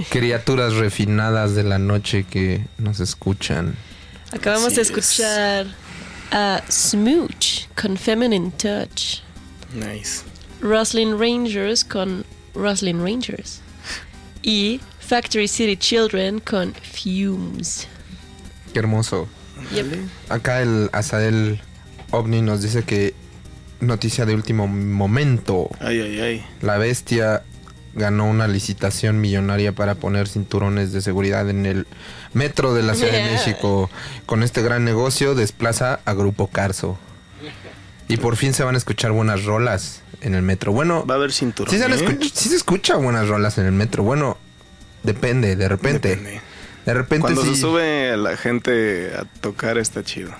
[0.08, 3.76] criaturas refinadas de la noche que nos escuchan.
[4.32, 4.88] Acabamos Así de es.
[4.88, 5.66] escuchar
[6.32, 9.20] a Smooch con Feminine Touch.
[9.74, 10.22] Nice.
[10.62, 12.24] Roslyn Rangers con
[12.54, 13.60] Roslyn Rangers.
[14.42, 17.86] Y Factory City Children con Fumes.
[18.72, 19.28] Qué hermoso.
[19.74, 19.86] Yep.
[20.30, 21.60] Acá el Azael
[22.12, 23.12] OVNI nos dice que
[23.80, 25.68] noticia de último momento.
[25.80, 26.46] Ay, ay, ay.
[26.62, 27.42] La bestia
[27.98, 31.86] ganó una licitación millonaria para poner cinturones de seguridad en el
[32.32, 33.22] metro de la Ciudad de.
[33.32, 33.90] México.
[34.26, 36.98] Con este gran negocio desplaza a Grupo Carso.
[38.08, 40.72] Y por fin se van a escuchar buenas rolas en el metro.
[40.72, 41.70] Bueno, Va a haber cinturón.
[41.70, 41.88] sí se, ¿eh?
[41.94, 44.02] escuch- sí se escucha buenas rolas en el metro.
[44.02, 44.38] Bueno,
[45.02, 46.08] depende, de repente.
[46.10, 46.40] Depende.
[46.86, 47.54] De repente Cuando sí.
[47.54, 50.30] se sube la gente a tocar está chido.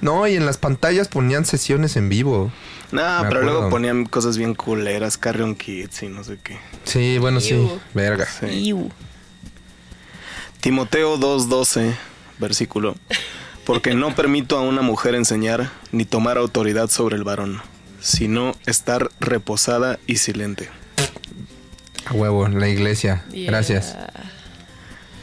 [0.00, 2.50] No, y en las pantallas ponían sesiones en vivo.
[2.90, 3.70] No, Me pero luego acuerdo.
[3.70, 6.58] ponían cosas bien culeras, Carrion Kids y no sé qué.
[6.84, 7.54] Sí, bueno, sí.
[7.54, 7.80] Iu.
[7.94, 8.26] Verga.
[8.26, 8.74] Sí.
[10.60, 11.94] Timoteo 2.12,
[12.38, 12.96] versículo.
[13.64, 17.60] Porque no permito a una mujer enseñar ni tomar autoridad sobre el varón,
[18.00, 20.70] sino estar reposada y silente.
[22.06, 23.24] A huevo, la iglesia.
[23.30, 23.50] Yeah.
[23.50, 23.94] Gracias.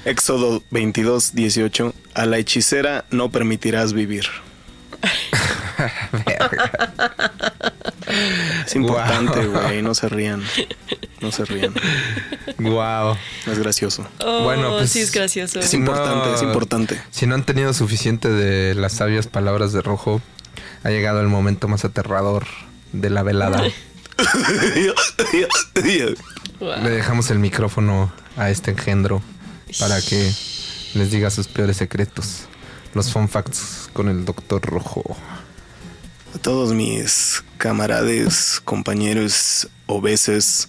[0.05, 1.93] Éxodo 22.18.
[2.13, 4.25] A la hechicera no permitirás vivir.
[8.65, 10.43] Es importante, güey, no se rían.
[11.21, 11.73] No se rían.
[12.59, 13.17] Wow.
[13.47, 14.07] Es gracioso.
[14.23, 15.59] Oh, Bueno, pues, sí es gracioso.
[15.59, 16.35] Es importante, No.
[16.35, 17.01] es importante.
[17.11, 20.21] Si no han tenido suficiente de las sabias palabras de rojo,
[20.83, 22.45] ha llegado el momento más aterrador
[22.93, 23.63] de la velada.
[26.59, 26.75] Wow.
[26.83, 29.21] Le dejamos el micrófono a este engendro
[29.79, 30.31] para que
[30.93, 32.45] les diga sus peores secretos.
[32.93, 35.17] Los fun facts con el doctor rojo.
[36.35, 40.67] A todos mis camaradas, compañeros obeses,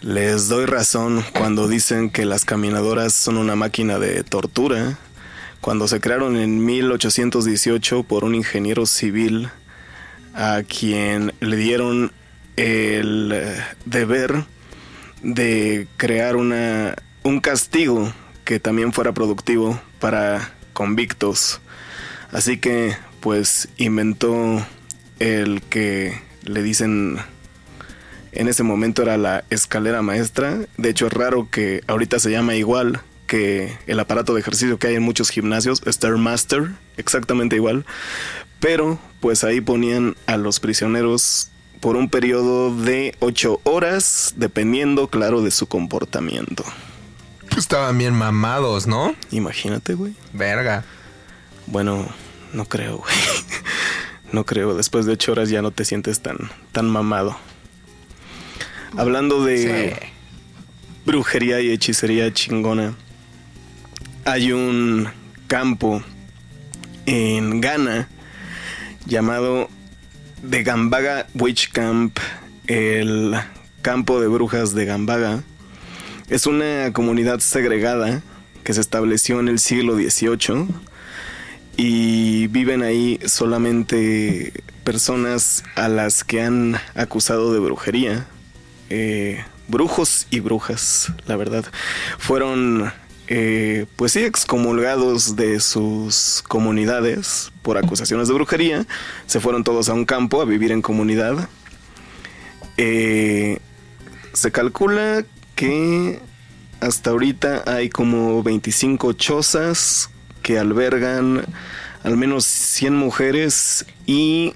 [0.00, 4.98] les doy razón cuando dicen que las caminadoras son una máquina de tortura.
[5.60, 9.48] Cuando se crearon en 1818 por un ingeniero civil
[10.34, 12.10] a quien le dieron
[12.56, 13.54] el
[13.84, 14.44] deber
[15.22, 18.12] de crear una, un castigo
[18.44, 21.60] que también fuera productivo para convictos.
[22.32, 22.96] Así que
[23.28, 24.66] pues inventó
[25.18, 27.18] el que le dicen
[28.32, 30.60] en ese momento era la escalera maestra.
[30.78, 34.86] De hecho es raro que ahorita se llama igual que el aparato de ejercicio que
[34.86, 37.84] hay en muchos gimnasios, Stairmaster, exactamente igual.
[38.60, 41.50] Pero pues ahí ponían a los prisioneros
[41.80, 46.64] por un periodo de 8 horas, dependiendo, claro, de su comportamiento.
[47.58, 49.14] Estaban bien mamados, ¿no?
[49.30, 50.14] Imagínate, güey.
[50.32, 50.82] Verga.
[51.66, 52.08] Bueno,
[52.52, 53.14] no creo, güey.
[54.32, 54.74] No creo.
[54.74, 56.36] Después de ocho horas ya no te sientes tan,
[56.72, 57.36] tan mamado.
[58.96, 59.96] Hablando de
[61.06, 62.94] brujería y hechicería chingona,
[64.24, 65.08] hay un
[65.46, 66.02] campo
[67.06, 68.08] en Ghana
[69.06, 69.68] llamado
[70.48, 72.18] The Gambaga Witch Camp,
[72.66, 73.34] el
[73.80, 75.42] campo de brujas de Gambaga.
[76.28, 78.22] Es una comunidad segregada
[78.62, 80.68] que se estableció en el siglo XVIII
[81.80, 84.52] y viven ahí solamente
[84.82, 88.26] personas a las que han acusado de brujería.
[88.90, 91.64] Eh, brujos y brujas, la verdad.
[92.18, 92.92] Fueron,
[93.28, 98.84] eh, pues sí, excomulgados de sus comunidades por acusaciones de brujería.
[99.26, 101.48] Se fueron todos a un campo a vivir en comunidad.
[102.76, 103.60] Eh,
[104.32, 105.24] se calcula
[105.54, 106.18] que
[106.80, 110.10] hasta ahorita hay como 25 chozas
[110.48, 111.44] que albergan
[112.04, 114.54] al menos 100 mujeres y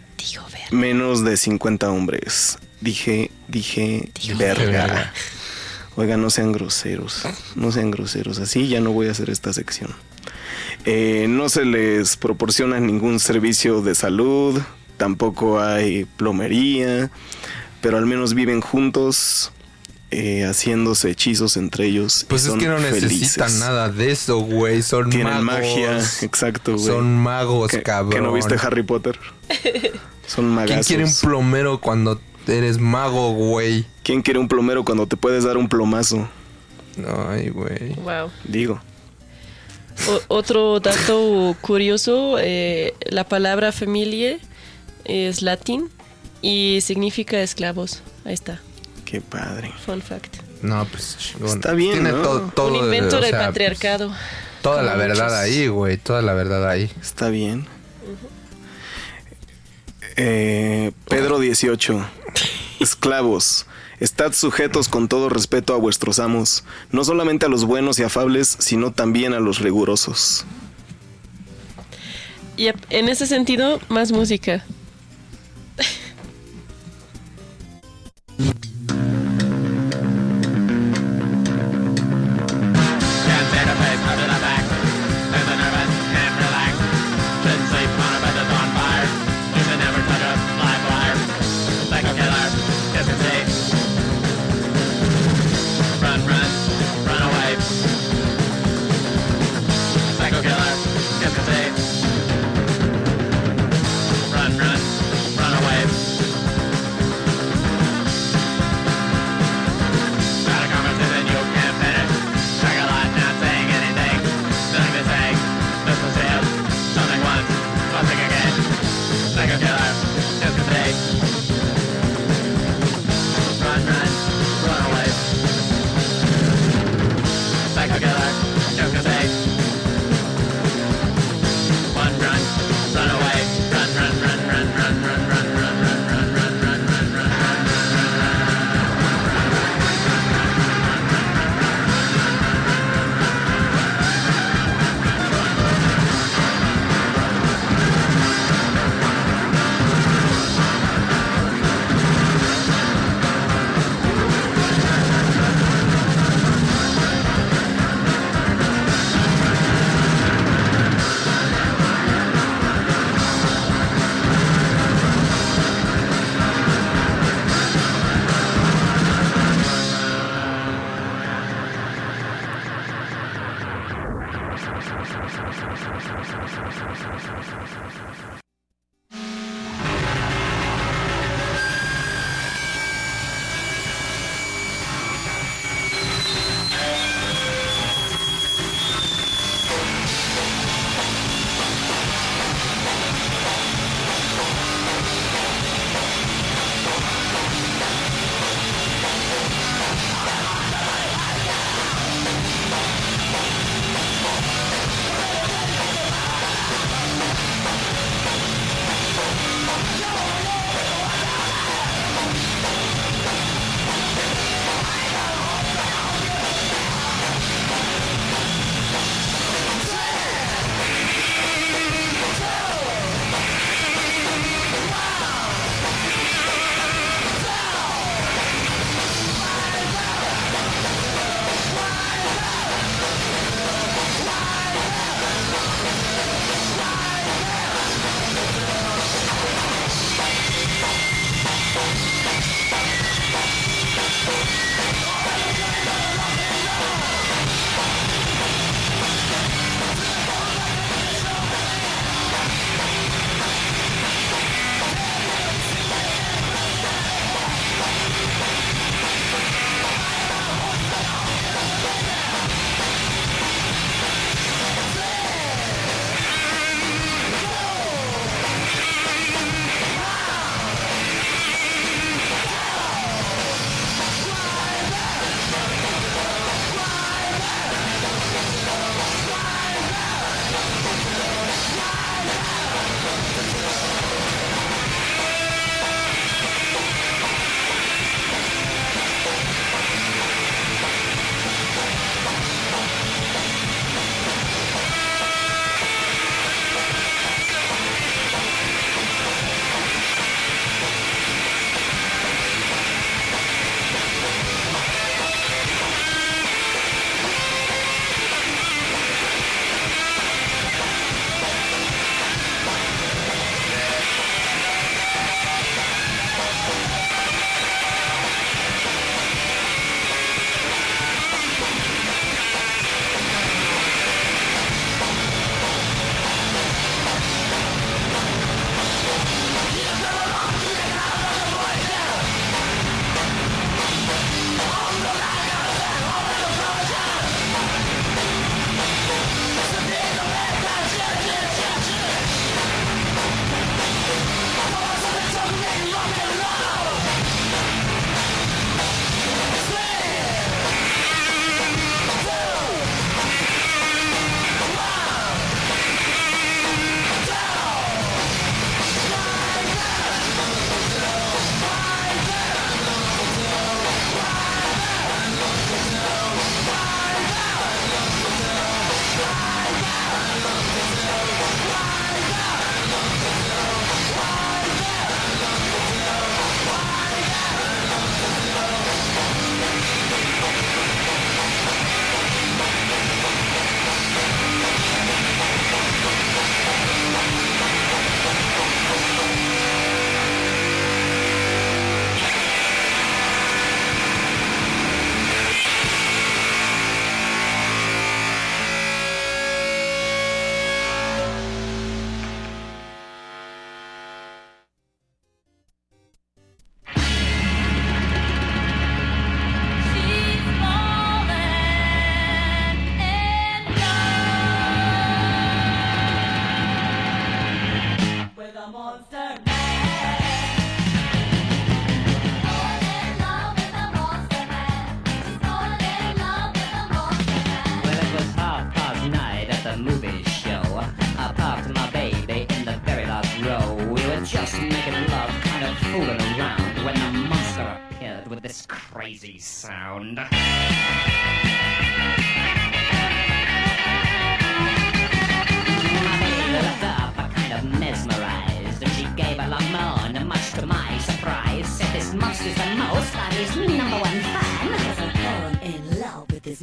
[0.70, 2.58] menos de 50 hombres.
[2.80, 4.64] Dije, dije, verga.
[4.64, 5.12] verga.
[5.96, 7.24] Oiga, no sean groseros,
[7.56, 8.38] no sean groseros.
[8.38, 9.90] Así ya no voy a hacer esta sección.
[10.86, 14.62] Eh, no se les proporciona ningún servicio de salud,
[14.96, 17.10] tampoco hay plomería,
[17.82, 19.52] pero al menos viven juntos,
[20.12, 22.22] eh, haciéndose hechizos entre ellos.
[22.22, 23.60] y Pues es son que no necesitan felices.
[23.60, 24.82] nada de eso, güey.
[24.82, 25.44] Son Tienen magos.
[25.44, 26.84] magia, exacto, güey.
[26.86, 28.10] Son magos, ¿Que- cabrón.
[28.12, 29.18] ¿Que no viste Harry Potter?
[30.26, 30.86] Son ¿Quién magazos.
[30.86, 33.84] quiere un plomero cuando eres mago, güey?
[34.02, 36.28] ¿Quién quiere un plomero cuando te puedes dar un plomazo?
[37.28, 37.94] Ay, güey.
[37.96, 38.30] Wow.
[38.44, 38.80] Digo.
[40.08, 44.38] O- otro dato curioso, eh, la palabra familia
[45.04, 45.88] es latín
[46.40, 48.02] y significa esclavos.
[48.24, 48.60] Ahí está,
[49.12, 49.70] Qué padre.
[49.84, 50.38] fun fact.
[50.62, 51.50] No, pues chingón.
[51.50, 52.22] Está bien, Tiene ¿no?
[52.22, 54.08] todo, todo, Un invento o del sea, patriarcado.
[54.08, 54.18] pues,
[54.62, 55.38] toda la verdad muchos.
[55.38, 55.98] ahí, güey.
[55.98, 56.90] Toda la verdad ahí.
[57.00, 57.66] Está bien.
[60.16, 62.04] Eh, Pedro 18.
[62.80, 63.66] Esclavos,
[64.00, 68.56] estad sujetos con todo respeto a vuestros amos, no solamente a los buenos y afables,
[68.58, 70.44] sino también a los rigurosos.
[72.56, 74.64] Y en ese sentido, más música.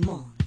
[0.05, 0.38] Love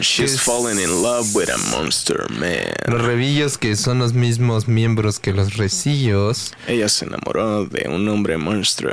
[0.00, 2.72] She's Es- Fallen in Love with a Monster Man.
[2.86, 6.52] Los revillos que son los mismos miembros que los recillos.
[6.66, 8.92] Ella se enamoró de un hombre monstruo.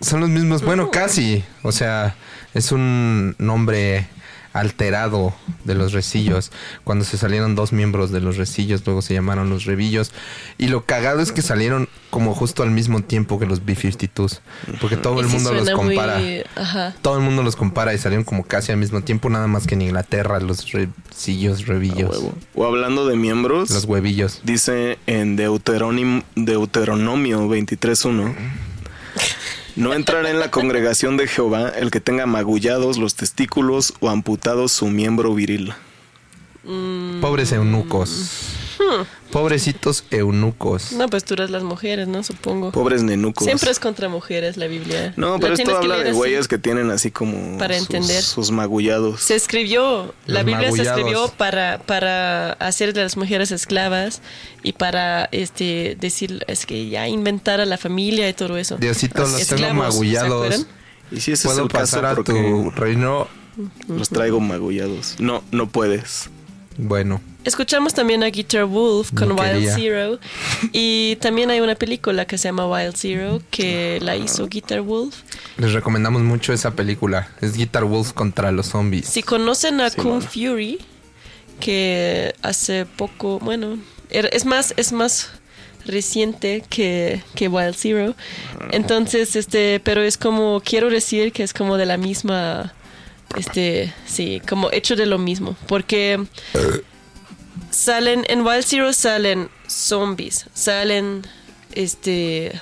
[0.00, 1.42] Son los mismos, bueno, casi.
[1.62, 2.14] O sea,
[2.54, 4.06] es un nombre
[4.52, 5.34] alterado
[5.64, 6.50] de los recillos.
[6.84, 10.12] Cuando se salieron dos miembros de los recillos, luego se llamaron los revillos.
[10.60, 14.40] Y lo cagado es que salieron como justo al mismo tiempo que los B-52s.
[14.80, 16.20] Porque todo Y el sí mundo los muy- compara.
[16.56, 16.94] ajá.
[17.00, 19.74] Todo el mundo los compara y salieron como casi al mismo tiempo, nada más que
[19.76, 22.24] en Inglaterra, los recillos, revillos.
[22.56, 24.40] O hablando de miembros, Los huevillos.
[24.42, 28.34] dice en Deuteronim- Deuteronomio 23.1.
[29.76, 34.72] No entrará en la congregación de Jehová el que tenga magullados los testículos o amputados
[34.72, 35.72] su miembro viril.
[37.20, 38.56] Pobres eunucos.
[38.78, 39.02] Hmm.
[39.32, 40.92] Pobrecitos eunucos.
[40.92, 42.22] No, pues tú eres las mujeres, ¿no?
[42.22, 42.72] Supongo.
[42.72, 43.44] Pobres nenucos.
[43.44, 45.12] Siempre es contra mujeres la Biblia.
[45.16, 48.22] No, pero esto habla de güeyes que tienen así como Para sus, entender.
[48.22, 49.20] sus magullados.
[49.20, 54.22] Se escribió, la Los Biblia se escribió para, para hacer de las mujeres esclavas
[54.62, 58.76] y para este decir, es que ya inventar a la familia y todo eso.
[58.78, 60.66] Diosito, los tengo Esclavos, ¿se magullados.
[61.10, 63.28] Y si ese es ¿Puedo caso pasar a tu reino?
[63.88, 65.16] los traigo magullados.
[65.18, 66.30] No, no puedes.
[66.80, 69.68] Bueno, Escuchamos también a Guitar Wolf con No Wild.
[69.74, 70.18] Zero
[70.72, 75.16] y también hay una película que se llama Wild Zero que la hizo Guitar Wolf.
[75.56, 77.28] les recomendamos mucho esa película.
[77.40, 79.06] Es Guitar Wolf contra los zombies.
[79.08, 80.78] Si conocen a Kung Fury,
[81.58, 83.78] que hace poco, bueno,
[84.10, 85.30] era- es más, es más
[85.86, 88.14] reciente que, que Wild Zero.
[88.72, 92.74] Entonces, este, pero es como, quiero decir que es como de la misma,
[93.36, 95.56] este, sí, como hecho de lo mismo.
[95.66, 96.24] Porque
[97.70, 101.26] salen, en Wild Zero salen zombies, salen,
[101.72, 102.58] este,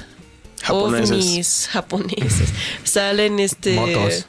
[0.63, 1.11] Japoneses.
[1.11, 2.49] ovnis japoneses,
[2.85, 4.27] salen, este, Motos.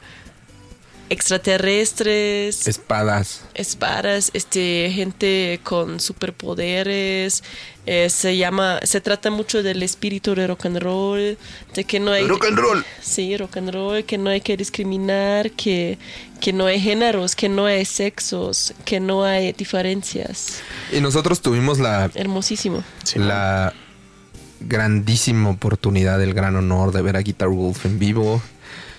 [1.10, 3.42] Extraterrestres, Espadas.
[3.54, 7.42] espadas, este, gente con superpoderes.
[7.86, 11.38] eh, se llama, se trata mucho del espíritu de rock and roll,
[11.74, 12.84] de que no hay Rock and roll.
[13.00, 15.98] Sí, rock and roll, que no hay que discriminar, que,
[16.40, 20.60] que no hay géneros, que no hay sexos, que no hay diferencias.
[20.92, 22.84] Y nosotros tuvimos la, Hermosísimo.
[23.14, 23.72] la
[24.60, 28.42] grandísima oportunidad, el gran honor de ver a Guitar Wolf en vivo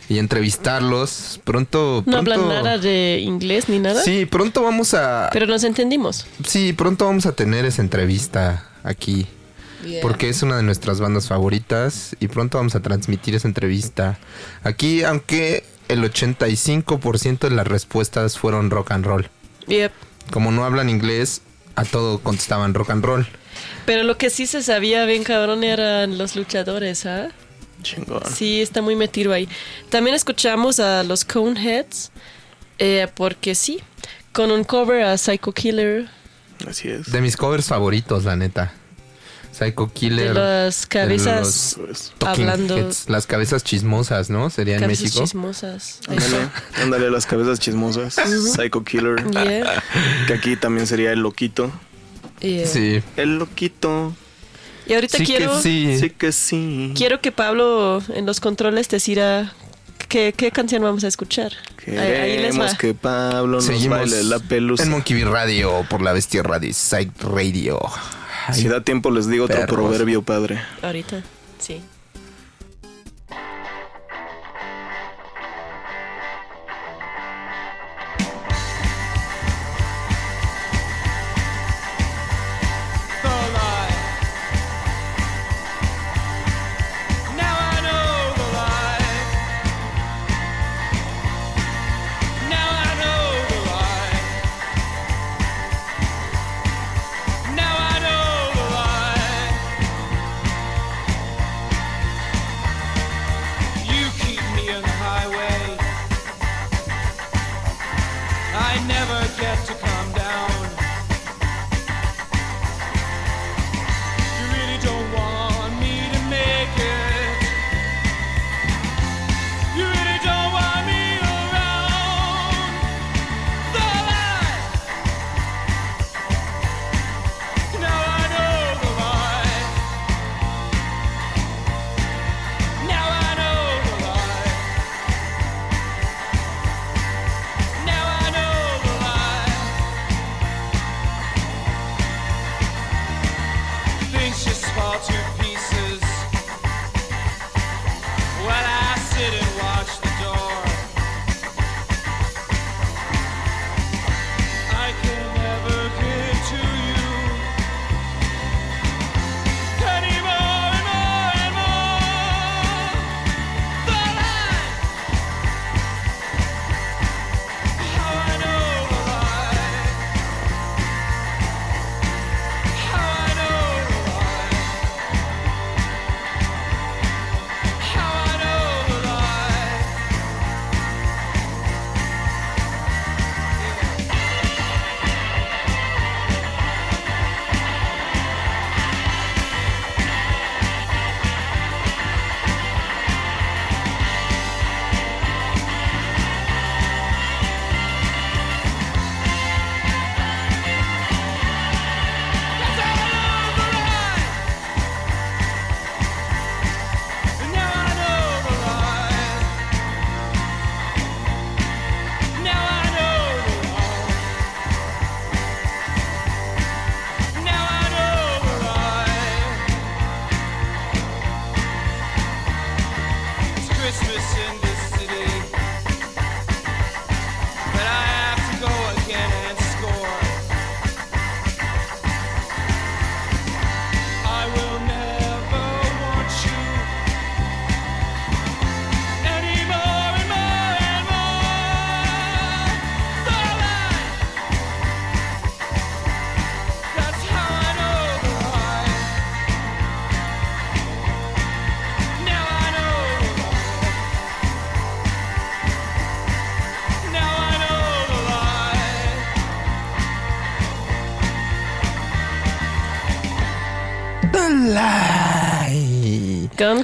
[0.09, 1.39] y entrevistarlos.
[1.43, 2.03] Pronto.
[2.05, 5.29] No hablan nada de inglés ni nada, Sí, pronto vamos a.
[5.31, 6.25] pero nos entendimos.
[6.45, 9.27] Sí, pronto vamos a tener esa entrevista aquí.
[9.85, 10.01] Yeah.
[10.01, 14.19] Porque es una de nuestras bandas favoritas y pronto vamos a transmitir esa entrevista
[14.63, 19.29] aquí, aunque el 85% de las respuestas fueron rock and roll.
[19.67, 19.91] Yep.
[20.31, 21.41] Como no hablan inglés,
[21.75, 23.27] a todo contestaban rock and roll.
[23.85, 27.29] Pero lo que sí se sabía bien cabrón eran los luchadores, ¿ah?
[27.81, 28.21] Chingón.
[28.33, 29.47] Sí, está muy metido ahí.
[29.89, 32.11] También escuchamos a los Coneheads,
[32.77, 33.79] eh, porque sí,
[34.33, 36.09] con un cover a Psycho Killer.
[36.67, 37.11] Así es.
[37.11, 38.73] De mis covers favoritos, la neta.
[39.51, 40.33] Psycho Killer.
[40.33, 42.77] De las cabezas de los talking hablando.
[42.77, 44.49] heads, las cabezas chismosas, ¿no?
[44.49, 45.21] Sería en Cabezas México.
[45.21, 45.99] chismosas.
[46.07, 46.49] Ándale,
[46.81, 48.15] ándale las cabezas chismosas.
[48.55, 49.25] Psycho Killer.
[49.31, 49.83] Yeah.
[50.27, 51.71] Que aquí también sería el loquito.
[52.39, 52.67] Yeah.
[52.67, 53.01] Sí.
[53.17, 54.13] El loquito.
[54.89, 55.97] Y ahorita Sí quiero, que sí.
[55.99, 56.93] Sí que sí.
[56.97, 59.53] quiero que Pablo en los controles decida
[60.07, 61.51] qué, qué canción vamos a escuchar.
[61.87, 62.77] Ahí- ahí les Queremos va.
[62.77, 64.83] que Pablo nos Seguimos baile la pelusa.
[64.83, 67.79] en Monkey Bee Radio por la bestia radio, Psych Radio.
[68.51, 69.75] Si da tiempo les digo otro Perros.
[69.75, 70.59] proverbio, padre.
[70.81, 71.21] Ahorita,
[71.59, 71.81] sí.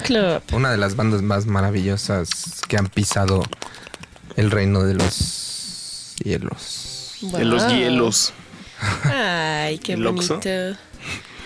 [0.06, 0.41] Club.
[0.53, 2.30] Una de las bandas más maravillosas
[2.68, 3.44] que han pisado
[4.36, 5.14] el reino de los
[6.22, 7.15] cielos.
[7.34, 7.72] En los Wow.
[7.76, 8.34] hielos.
[9.03, 10.40] Ay, qué ¿El bonito.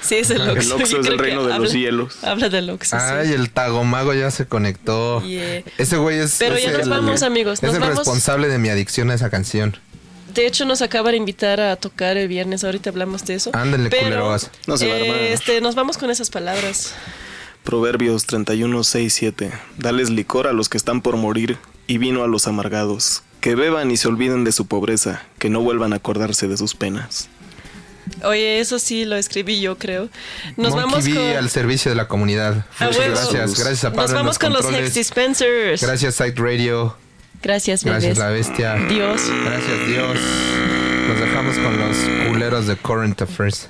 [0.02, 0.76] Sí, es el El Oxxo.
[0.78, 2.24] Oxxo Yo es el reino de los habla- hielos.
[2.24, 3.06] Habla del Oxxo, sí.
[3.06, 5.22] Ay, el tagomago ya se conectó.
[5.24, 5.62] Yeah.
[5.78, 7.98] Ese güey es, Pero es ya nos el, vamos, amigos, Es nos el vamos.
[7.98, 9.78] responsable de mi adicción a esa canción.
[10.34, 12.64] De hecho, nos acaba de invitar a tocar el viernes.
[12.64, 13.50] Ahorita hablamos de eso.
[13.54, 14.50] Ándale, culeros.
[14.68, 15.16] No se va a armar.
[15.18, 16.94] Este, nos vamos con esas palabras.
[17.70, 19.52] Proverbios 31, 6, 7.
[19.78, 23.22] Dales licor a los que están por morir y vino a los amargados.
[23.42, 26.74] Que beban y se olviden de su pobreza, que no vuelvan a acordarse de sus
[26.74, 27.30] penas.
[28.24, 30.10] Oye, eso sí lo escribí yo, creo.
[30.58, 31.38] Nos Monkey vamos con.
[31.38, 32.66] al servicio de la comunidad.
[32.80, 33.14] A Muchas huevo.
[33.14, 33.60] gracias.
[33.60, 34.88] Gracias a Pablo Nos vamos con los controles.
[34.88, 35.82] Hex Dispensers.
[35.84, 36.98] Gracias Site Radio.
[37.44, 38.78] Gracias, Gracias la bestia.
[38.88, 39.22] Dios.
[39.46, 40.18] Gracias Dios.
[41.08, 41.98] Nos dejamos con los
[42.30, 43.70] culeros de Current Affairs.